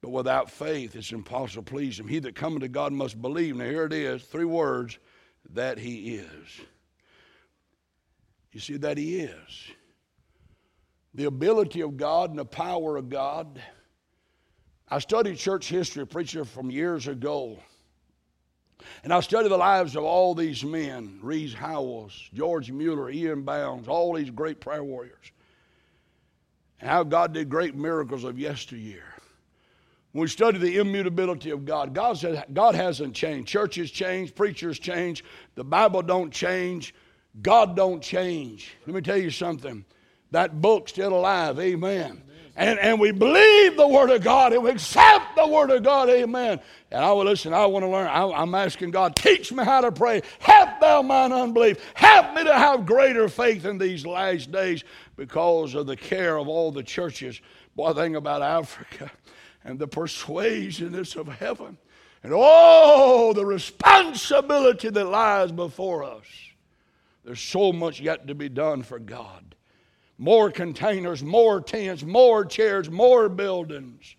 But 0.00 0.10
without 0.10 0.50
faith, 0.50 0.94
it's 0.94 1.12
impossible 1.12 1.62
to 1.62 1.70
please 1.70 1.98
Him. 1.98 2.08
He 2.08 2.18
that 2.20 2.34
cometh 2.34 2.62
to 2.62 2.68
God 2.68 2.92
must 2.92 3.20
believe. 3.20 3.56
Now, 3.56 3.64
here 3.64 3.86
it 3.86 3.92
is 3.92 4.22
three 4.22 4.44
words 4.44 4.98
that 5.50 5.78
He 5.78 6.16
is. 6.16 6.60
You 8.52 8.60
see, 8.60 8.76
that 8.78 8.98
He 8.98 9.20
is. 9.20 9.70
The 11.14 11.24
ability 11.24 11.80
of 11.80 11.96
God 11.96 12.30
and 12.30 12.38
the 12.38 12.44
power 12.44 12.96
of 12.96 13.08
God. 13.08 13.60
I 14.88 14.98
studied 14.98 15.38
church 15.38 15.68
history, 15.68 16.06
preacher 16.06 16.44
from 16.44 16.70
years 16.70 17.08
ago. 17.08 17.58
And 19.02 19.12
I 19.12 19.20
studied 19.20 19.48
the 19.48 19.56
lives 19.56 19.96
of 19.96 20.04
all 20.04 20.34
these 20.34 20.62
men 20.62 21.18
Rees 21.22 21.54
Howells, 21.54 22.30
George 22.34 22.70
Mueller, 22.70 23.10
E.M. 23.10 23.42
Bounds, 23.42 23.88
all 23.88 24.12
these 24.14 24.30
great 24.30 24.60
prayer 24.60 24.84
warriors 24.84 25.32
and 26.80 26.90
how 26.90 27.02
God 27.02 27.32
did 27.32 27.48
great 27.48 27.74
miracles 27.74 28.24
of 28.24 28.38
yesteryear. 28.38 29.04
When 30.12 30.22
we 30.22 30.28
study 30.28 30.58
the 30.58 30.78
immutability 30.78 31.50
of 31.50 31.64
God, 31.64 31.92
God 31.92 32.16
said 32.16 32.46
God 32.52 32.74
hasn't 32.74 33.14
changed. 33.14 33.48
Churches 33.48 33.90
change, 33.90 34.34
preachers 34.34 34.78
change, 34.78 35.22
the 35.56 35.64
Bible 35.64 36.00
don't 36.00 36.32
change, 36.32 36.94
God 37.42 37.76
don't 37.76 38.02
change. 38.02 38.74
Let 38.86 38.94
me 38.94 39.02
tell 39.02 39.18
you 39.18 39.30
something. 39.30 39.84
That 40.30 40.60
book's 40.60 40.92
still 40.92 41.14
alive. 41.14 41.60
Amen. 41.60 42.22
And, 42.56 42.78
and 42.78 42.98
we 42.98 43.12
believe 43.12 43.76
the 43.76 43.86
Word 43.86 44.10
of 44.10 44.24
God 44.24 44.54
and 44.54 44.62
we 44.62 44.70
accept 44.70 45.36
the 45.36 45.46
Word 45.46 45.70
of 45.70 45.82
God. 45.82 46.08
Amen. 46.08 46.58
And 46.90 47.04
I 47.04 47.12
will 47.12 47.26
listen, 47.26 47.52
I 47.52 47.66
want 47.66 47.84
to 47.84 47.90
learn. 47.90 48.06
I, 48.06 48.22
I'm 48.30 48.54
asking 48.54 48.92
God, 48.92 49.14
teach 49.14 49.52
me 49.52 49.62
how 49.62 49.82
to 49.82 49.92
pray. 49.92 50.22
Help 50.38 50.80
thou 50.80 51.02
mine 51.02 51.32
unbelief. 51.32 51.78
Help 51.92 52.34
me 52.34 52.44
to 52.44 52.54
have 52.54 52.86
greater 52.86 53.28
faith 53.28 53.66
in 53.66 53.76
these 53.76 54.06
last 54.06 54.50
days 54.50 54.84
because 55.16 55.74
of 55.74 55.86
the 55.86 55.96
care 55.96 56.38
of 56.38 56.48
all 56.48 56.72
the 56.72 56.82
churches. 56.82 57.42
Boy, 57.74 57.92
thing 57.92 58.16
about 58.16 58.40
Africa 58.40 59.10
and 59.62 59.78
the 59.78 59.88
persuasiveness 59.88 61.14
of 61.14 61.28
heaven. 61.28 61.76
And 62.22 62.32
oh, 62.34 63.34
the 63.34 63.44
responsibility 63.44 64.88
that 64.88 65.04
lies 65.04 65.52
before 65.52 66.04
us. 66.04 66.24
There's 67.22 67.40
so 67.40 67.72
much 67.72 68.00
yet 68.00 68.28
to 68.28 68.34
be 68.34 68.48
done 68.48 68.82
for 68.82 68.98
God 68.98 69.55
more 70.18 70.50
containers, 70.50 71.22
more 71.22 71.60
tents, 71.60 72.02
more 72.02 72.44
chairs, 72.44 72.90
more 72.90 73.28
buildings. 73.28 74.16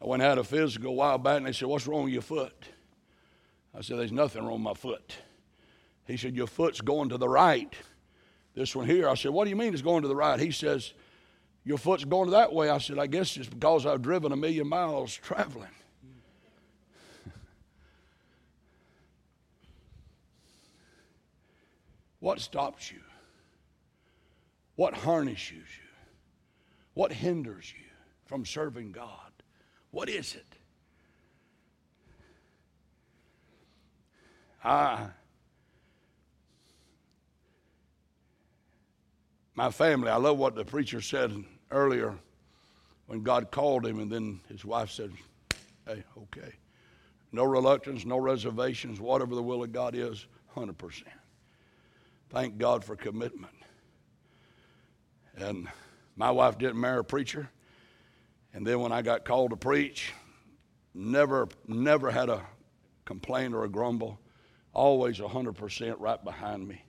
I 0.00 0.06
went 0.06 0.22
out 0.22 0.38
a 0.38 0.44
physical 0.44 0.90
a 0.90 0.94
while 0.94 1.18
back, 1.18 1.38
and 1.38 1.46
they 1.46 1.52
said, 1.52 1.68
What's 1.68 1.86
wrong 1.86 2.04
with 2.04 2.12
your 2.12 2.22
foot? 2.22 2.68
I 3.76 3.80
said, 3.80 3.98
There's 3.98 4.12
nothing 4.12 4.42
wrong 4.42 4.54
with 4.54 4.62
my 4.62 4.74
foot. 4.74 5.16
He 6.06 6.16
said, 6.16 6.36
Your 6.36 6.46
foot's 6.46 6.80
going 6.80 7.08
to 7.08 7.18
the 7.18 7.28
right. 7.28 7.72
This 8.54 8.74
one 8.74 8.86
here. 8.86 9.08
I 9.08 9.14
said, 9.14 9.32
What 9.32 9.44
do 9.44 9.50
you 9.50 9.56
mean 9.56 9.72
it's 9.72 9.82
going 9.82 10.02
to 10.02 10.08
the 10.08 10.16
right? 10.16 10.38
He 10.38 10.50
says, 10.50 10.92
Your 11.64 11.78
foot's 11.78 12.04
going 12.04 12.30
that 12.30 12.52
way. 12.52 12.70
I 12.70 12.78
said, 12.78 12.98
I 12.98 13.06
guess 13.06 13.36
it's 13.36 13.48
because 13.48 13.86
I've 13.86 14.02
driven 14.02 14.32
a 14.32 14.36
million 14.36 14.68
miles 14.68 15.14
traveling. 15.14 15.68
What 22.20 22.40
stops 22.40 22.90
you? 22.90 23.00
What 24.76 24.94
harnesses 24.94 25.52
you? 25.52 25.88
What 26.94 27.12
hinders 27.12 27.72
you 27.76 27.86
from 28.26 28.44
serving 28.44 28.92
God? 28.92 29.32
What 29.90 30.08
is 30.08 30.34
it? 30.34 30.46
I, 34.64 35.06
my 39.54 39.70
family, 39.70 40.10
I 40.10 40.16
love 40.16 40.38
what 40.38 40.56
the 40.56 40.64
preacher 40.64 41.00
said 41.00 41.32
earlier 41.70 42.16
when 43.06 43.22
God 43.22 43.50
called 43.50 43.86
him, 43.86 44.00
and 44.00 44.10
then 44.10 44.40
his 44.48 44.64
wife 44.64 44.90
said, 44.90 45.12
Hey, 45.86 46.04
okay. 46.16 46.52
No 47.32 47.44
reluctance, 47.44 48.04
no 48.04 48.18
reservations, 48.18 49.00
whatever 49.00 49.34
the 49.34 49.42
will 49.42 49.62
of 49.62 49.72
God 49.72 49.94
is, 49.94 50.26
100%. 50.56 51.02
Thank 52.30 52.58
God 52.58 52.84
for 52.84 52.96
commitment. 52.96 53.54
And 55.36 55.68
my 56.16 56.30
wife 56.30 56.58
didn't 56.58 56.80
marry 56.80 56.98
a 56.98 57.04
preacher. 57.04 57.48
And 58.52 58.66
then 58.66 58.80
when 58.80 58.92
I 58.92 59.02
got 59.02 59.24
called 59.24 59.50
to 59.50 59.56
preach, 59.56 60.12
never, 60.94 61.48
never 61.66 62.10
had 62.10 62.28
a 62.28 62.42
complaint 63.04 63.54
or 63.54 63.64
a 63.64 63.68
grumble. 63.68 64.18
Always 64.74 65.18
100% 65.18 65.94
right 65.98 66.22
behind 66.22 66.66
me. 66.66 66.82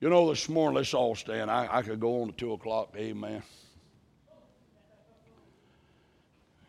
You 0.00 0.08
know, 0.08 0.28
this 0.28 0.48
morning, 0.48 0.76
let's 0.76 0.94
all 0.94 1.14
stand. 1.14 1.50
I, 1.50 1.68
I 1.70 1.82
could 1.82 2.00
go 2.00 2.22
on 2.22 2.28
to 2.28 2.32
2 2.32 2.52
o'clock. 2.52 2.94
Amen. 2.96 3.42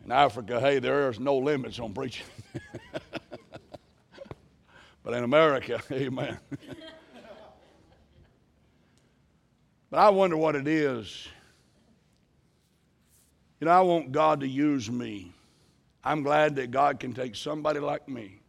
In 0.04 0.12
Africa, 0.12 0.60
hey, 0.60 0.80
there's 0.80 1.20
no 1.20 1.38
limits 1.38 1.80
on 1.80 1.94
preaching. 1.94 2.26
But 5.10 5.18
in 5.18 5.24
America, 5.24 5.82
amen. 5.92 6.38
but 9.90 9.98
I 9.98 10.10
wonder 10.10 10.38
what 10.38 10.56
it 10.56 10.68
is. 10.68 11.28
You 13.60 13.66
know, 13.66 13.72
I 13.72 13.82
want 13.82 14.12
God 14.12 14.42
to 14.42 14.48
use 14.48 14.92
me. 14.92 15.34
I'm 16.04 16.22
glad 16.22 16.58
that 16.58 16.70
God 16.70 17.00
can 17.00 17.14
take 17.14 17.36
somebody 17.36 17.80
like 17.80 18.08
me, 18.08 18.40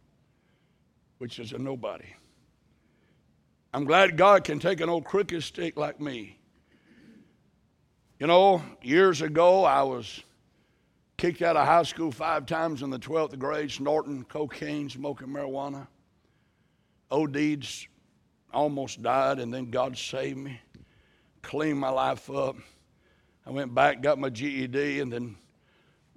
which 1.17 1.39
is 1.39 1.51
a 1.51 1.57
nobody. 1.57 2.13
I'm 3.73 3.85
glad 3.85 4.15
God 4.15 4.43
can 4.43 4.59
take 4.59 4.81
an 4.81 4.89
old 4.89 5.05
crooked 5.05 5.41
stick 5.41 5.75
like 5.77 5.99
me. 5.99 6.37
You 8.19 8.27
know, 8.27 8.61
years 8.83 9.23
ago, 9.23 9.65
I 9.65 9.81
was 9.81 10.21
kicked 11.17 11.41
out 11.41 11.57
of 11.57 11.65
high 11.65 11.81
school 11.81 12.11
five 12.11 12.45
times 12.45 12.83
in 12.83 12.91
the 12.91 12.99
12th 12.99 13.39
grade, 13.39 13.71
snorting 13.71 14.25
cocaine, 14.25 14.91
smoking 14.91 15.29
marijuana. 15.29 15.87
OD'd, 17.11 17.87
almost 18.53 19.01
died, 19.01 19.39
and 19.39 19.53
then 19.53 19.69
God 19.69 19.97
saved 19.97 20.37
me, 20.37 20.59
cleaned 21.41 21.79
my 21.79 21.89
life 21.89 22.29
up. 22.29 22.55
I 23.45 23.49
went 23.49 23.73
back, 23.73 24.01
got 24.01 24.19
my 24.19 24.29
GED, 24.29 24.99
and 24.99 25.11
then 25.11 25.35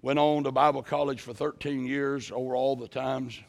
went 0.03 0.19
on 0.19 0.45
to 0.45 0.53
Bible 0.53 0.83
college 0.83 1.21
for 1.21 1.33
13 1.33 1.87
years 1.87 2.31
over 2.31 2.55
all 2.55 2.77
the 2.77 2.89
times. 2.89 3.41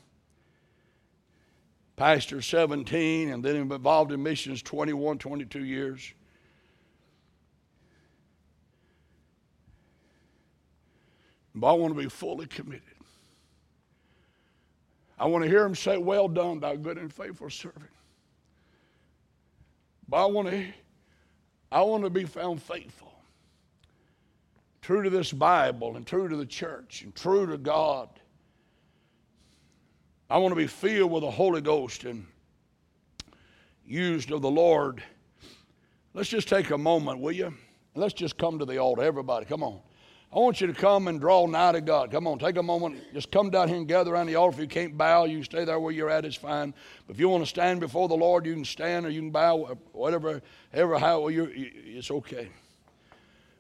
Pastor 1.95 2.41
17, 2.41 3.29
and 3.29 3.43
then 3.43 3.55
involved 3.55 4.12
in 4.12 4.21
missions 4.21 4.62
21, 4.62 5.17
22 5.17 5.63
years. 5.63 6.13
But 11.53 11.67
I 11.67 11.73
want 11.73 11.95
to 11.95 12.01
be 12.01 12.10
fully 12.10 12.47
committed. 12.47 12.94
I 15.17 15.25
want 15.25 15.43
to 15.43 15.49
hear 15.49 15.65
him 15.65 15.75
say, 15.75 15.97
Well 15.97 16.28
done, 16.28 16.60
thou 16.60 16.75
good 16.75 16.97
and 16.97 17.12
faithful 17.12 17.49
servant. 17.49 17.89
But 20.08 20.23
I 20.23 20.25
want 20.25 20.49
to, 20.49 20.65
I 21.71 21.82
want 21.82 22.04
to 22.04 22.10
be 22.10 22.25
found 22.25 22.62
faithful, 22.62 23.13
true 24.82 25.04
to 25.04 25.10
this 25.10 25.32
Bible 25.32 25.95
and 25.95 26.06
true 26.06 26.28
to 26.28 26.36
the 26.36 26.45
church 26.45 27.01
and 27.01 27.15
true 27.15 27.47
to 27.47 27.58
God. 27.58 28.10
I 30.30 30.38
want 30.38 30.51
to 30.51 30.56
be 30.56 30.67
filled 30.67 31.12
with 31.12 31.21
the 31.21 31.32
Holy 31.32 31.62
Ghost 31.62 32.04
and 32.04 32.25
used 33.86 34.32
of 34.32 34.41
the 34.41 34.49
Lord. 34.49 35.04
Let's 36.13 36.30
just 36.30 36.47
take 36.47 36.71
a 36.71 36.78
moment, 36.78 37.19
will 37.19 37.32
you? 37.32 37.54
Let's 37.93 38.13
just 38.13 38.38
come 38.38 38.60
to 38.60 38.65
the 38.65 38.78
altar. 38.78 39.04
Everybody, 39.04 39.45
come 39.45 39.63
on. 39.63 39.80
I 40.36 40.39
want 40.39 40.60
you 40.60 40.67
to 40.67 40.74
come 40.74 41.08
and 41.08 41.21
draw 41.21 41.45
nigh 41.45 41.71
to 41.71 41.80
God. 41.80 42.12
Come 42.12 42.28
on, 42.28 42.39
take 42.39 42.58
a 42.58 42.63
moment. 42.63 43.02
Just 43.13 43.32
come 43.32 43.50
down 43.50 43.69
here 43.69 43.78
and 43.78 43.88
gather 43.88 44.13
around 44.13 44.28
the 44.28 44.36
altar. 44.36 44.56
If 44.56 44.62
you 44.63 44.67
can't 44.67 44.98
bow, 44.98 45.24
you 45.24 45.41
stay 45.43 45.63
there 45.63 45.80
where 45.80 45.93
you're 45.93 46.10
at. 46.10 46.26
It's 46.26 46.36
fine. 46.36 46.74
But 47.08 47.15
if 47.15 47.21
you 47.21 47.30
want 47.30 47.43
to 47.43 47.50
stand 47.50 47.80
before 47.80 48.10
the 48.10 48.17
Lord, 48.17 48.45
you 48.45 48.54
can 48.54 48.65
stand 48.65 49.06
or 49.06 49.10
you 49.10 49.21
can 49.21 49.32
bow, 49.32 49.78
whatever, 49.93 50.41
ever 50.74 51.00
how 51.00 51.30
you 51.30 51.50
it's 51.54 52.12
okay. 52.12 52.50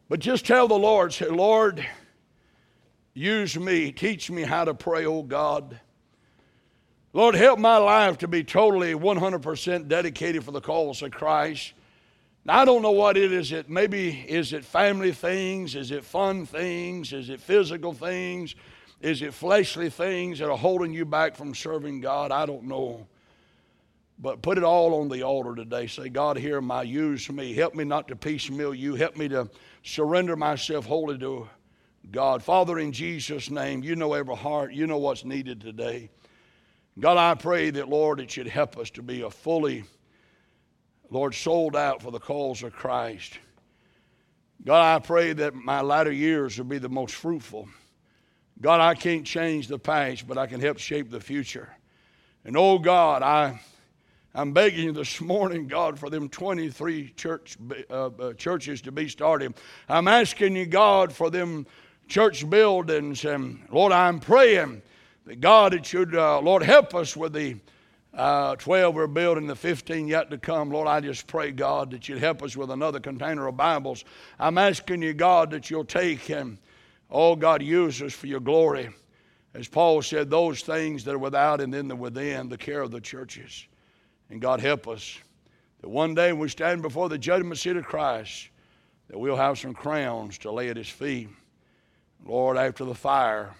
But 0.09 0.19
just 0.19 0.45
tell 0.45 0.67
the 0.67 0.77
Lord, 0.77 1.13
say, 1.13 1.29
Lord, 1.29 1.85
use 3.13 3.57
me. 3.57 3.93
Teach 3.93 4.29
me 4.29 4.41
how 4.41 4.65
to 4.65 4.73
pray, 4.73 5.05
oh 5.05 5.23
God. 5.23 5.79
Lord, 7.13 7.35
help 7.35 7.57
my 7.57 7.77
life 7.77 8.17
to 8.17 8.27
be 8.27 8.43
totally 8.43 8.93
100% 8.93 9.87
dedicated 9.87 10.43
for 10.43 10.51
the 10.51 10.59
cause 10.59 11.01
of 11.01 11.11
Christ. 11.11 11.71
Now, 12.45 12.61
I 12.61 12.65
don't 12.65 12.83
know 12.83 12.91
what 12.91 13.17
it 13.17 13.31
is. 13.31 13.51
It 13.51 13.69
maybe 13.69 14.11
is 14.11 14.53
it 14.53 14.63
family 14.63 15.11
things? 15.11 15.75
Is 15.75 15.89
it 15.89 16.05
fun 16.05 16.45
things? 16.45 17.11
Is 17.11 17.31
it 17.31 17.41
physical 17.41 17.91
things? 17.91 18.53
Is 19.01 19.23
it 19.23 19.33
fleshly 19.33 19.89
things 19.89 20.39
that 20.39 20.49
are 20.49 20.57
holding 20.57 20.93
you 20.93 21.05
back 21.05 21.35
from 21.35 21.55
serving 21.55 22.01
God? 22.01 22.31
I 22.31 22.45
don't 22.45 22.65
know. 22.65 23.07
But 24.19 24.43
put 24.43 24.57
it 24.57 24.63
all 24.63 25.01
on 25.01 25.09
the 25.09 25.23
altar 25.23 25.55
today. 25.55 25.87
Say, 25.87 26.09
God, 26.09 26.37
hear 26.37 26.61
my 26.61 26.83
use 26.83 27.29
me. 27.29 27.53
Help 27.53 27.73
me 27.73 27.83
not 27.83 28.07
to 28.07 28.15
piecemeal 28.15 28.73
you. 28.73 28.95
Help 28.95 29.17
me 29.17 29.27
to 29.29 29.49
surrender 29.83 30.35
myself 30.35 30.85
wholly 30.85 31.17
to 31.17 31.49
God. 32.11 32.43
Father, 32.43 32.79
in 32.79 32.91
Jesus' 32.91 33.49
name, 33.49 33.83
you 33.83 33.95
know 33.95 34.13
every 34.13 34.35
heart. 34.35 34.71
You 34.71 34.87
know 34.87 34.99
what's 34.99 35.25
needed 35.25 35.59
today. 35.59 36.09
God, 36.99 37.17
I 37.17 37.33
pray 37.33 37.71
that, 37.71 37.89
Lord, 37.89 38.19
it 38.19 38.31
should 38.31 38.47
help 38.47 38.77
us 38.77 38.89
to 38.91 39.01
be 39.01 39.21
a 39.21 39.29
fully 39.29 39.83
Lord, 41.09 41.35
sold 41.35 41.75
out 41.75 42.01
for 42.01 42.11
the 42.11 42.19
cause 42.19 42.63
of 42.63 42.73
Christ. 42.73 43.39
God, 44.63 44.81
I 44.81 45.05
pray 45.05 45.33
that 45.33 45.53
my 45.53 45.81
latter 45.81 46.11
years 46.11 46.57
will 46.57 46.65
be 46.65 46.79
the 46.79 46.89
most 46.89 47.13
fruitful. 47.13 47.67
God, 48.61 48.81
I 48.81 48.95
can't 48.95 49.25
change 49.25 49.67
the 49.67 49.77
past, 49.77 50.27
but 50.27 50.37
I 50.37 50.47
can 50.47 50.59
help 50.59 50.79
shape 50.79 51.11
the 51.11 51.19
future. 51.19 51.69
And 52.43 52.55
oh 52.57 52.79
God, 52.79 53.21
I, 53.21 53.59
I'm 54.33 54.53
begging 54.53 54.85
you 54.85 54.91
this 54.91 55.19
morning, 55.21 55.67
God, 55.67 55.99
for 55.99 56.09
them 56.09 56.29
23 56.29 57.09
church, 57.11 57.57
uh, 57.89 58.07
uh, 58.07 58.33
churches 58.33 58.81
to 58.83 58.91
be 58.91 59.07
started. 59.07 59.53
I'm 59.89 60.07
asking 60.07 60.55
you, 60.55 60.65
God, 60.65 61.13
for 61.13 61.29
them 61.29 61.67
church 62.07 62.49
buildings. 62.49 63.25
And 63.25 63.67
Lord, 63.71 63.91
I'm 63.91 64.19
praying 64.19 64.81
that 65.25 65.41
God, 65.41 65.73
it 65.73 65.85
should, 65.85 66.15
uh, 66.15 66.39
Lord, 66.39 66.63
help 66.63 66.95
us 66.95 67.15
with 67.15 67.33
the 67.33 67.57
uh, 68.15 68.55
12 68.55 68.95
we're 68.95 69.07
building, 69.07 69.45
the 69.45 69.55
15 69.55 70.07
yet 70.07 70.29
to 70.29 70.37
come. 70.37 70.69
Lord, 70.69 70.87
I 70.87 71.01
just 71.01 71.27
pray, 71.27 71.51
God, 71.51 71.91
that 71.91 72.07
you'd 72.07 72.19
help 72.19 72.41
us 72.41 72.55
with 72.55 72.71
another 72.71 72.99
container 72.99 73.47
of 73.47 73.57
Bibles. 73.57 74.05
I'm 74.39 74.57
asking 74.57 75.01
you, 75.01 75.13
God, 75.13 75.51
that 75.51 75.69
you'll 75.69 75.83
take 75.83 76.29
and, 76.29 76.57
oh, 77.11 77.35
God, 77.35 77.61
use 77.61 78.01
us 78.01 78.13
for 78.13 78.27
your 78.27 78.39
glory. 78.39 78.89
As 79.53 79.67
Paul 79.67 80.01
said, 80.01 80.29
those 80.29 80.61
things 80.61 81.03
that 81.03 81.13
are 81.13 81.19
without 81.19 81.59
and 81.59 81.73
then 81.73 81.87
the 81.87 81.95
within, 81.95 82.47
the 82.47 82.57
care 82.57 82.81
of 82.81 82.91
the 82.91 83.01
churches. 83.01 83.67
And 84.29 84.41
God, 84.41 84.61
help 84.61 84.87
us 84.87 85.17
that 85.81 85.89
one 85.89 86.15
day 86.15 86.31
when 86.31 86.41
we 86.41 86.49
stand 86.49 86.81
before 86.81 87.09
the 87.09 87.17
judgment 87.17 87.59
seat 87.59 87.75
of 87.75 87.85
Christ, 87.85 88.49
that 89.09 89.19
we'll 89.19 89.35
have 89.35 89.59
some 89.59 89.73
crowns 89.73 90.37
to 90.39 90.51
lay 90.51 90.69
at 90.69 90.77
his 90.77 90.89
feet. 90.89 91.29
Lord, 92.25 92.57
after 92.57 92.85
the 92.85 92.95
fire, 92.95 93.53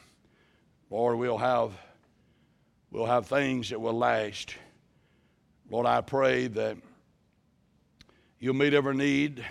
Lord, 0.90 1.18
we'll 1.18 1.38
have 1.38 1.72
we'll 2.96 3.06
have 3.06 3.28
things 3.28 3.72
that 3.72 3.82
will 3.82 3.98
last. 3.98 4.56
Lord, 5.70 5.86
I 5.86 6.00
pray 6.00 6.48
that 6.48 6.78
you'll 8.40 8.54
meet 8.54 8.74
every 8.74 8.96
need. 8.96 9.46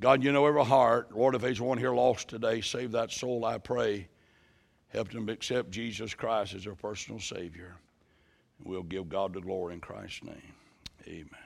God, 0.00 0.24
you 0.24 0.32
know 0.32 0.44
every 0.46 0.64
heart. 0.64 1.16
Lord, 1.16 1.36
if 1.36 1.42
there's 1.42 1.60
one 1.60 1.78
here 1.78 1.94
lost 1.94 2.28
today, 2.28 2.60
save 2.60 2.92
that 2.92 3.12
soul, 3.12 3.44
I 3.44 3.58
pray. 3.58 4.08
Help 4.88 5.12
them 5.12 5.28
accept 5.28 5.70
Jesus 5.70 6.14
Christ 6.14 6.54
as 6.54 6.64
their 6.64 6.74
personal 6.74 7.20
Savior. 7.20 7.76
We'll 8.64 8.82
give 8.82 9.08
God 9.08 9.34
the 9.34 9.40
glory 9.40 9.74
in 9.74 9.80
Christ's 9.80 10.24
name. 10.24 10.54
Amen. 11.06 11.41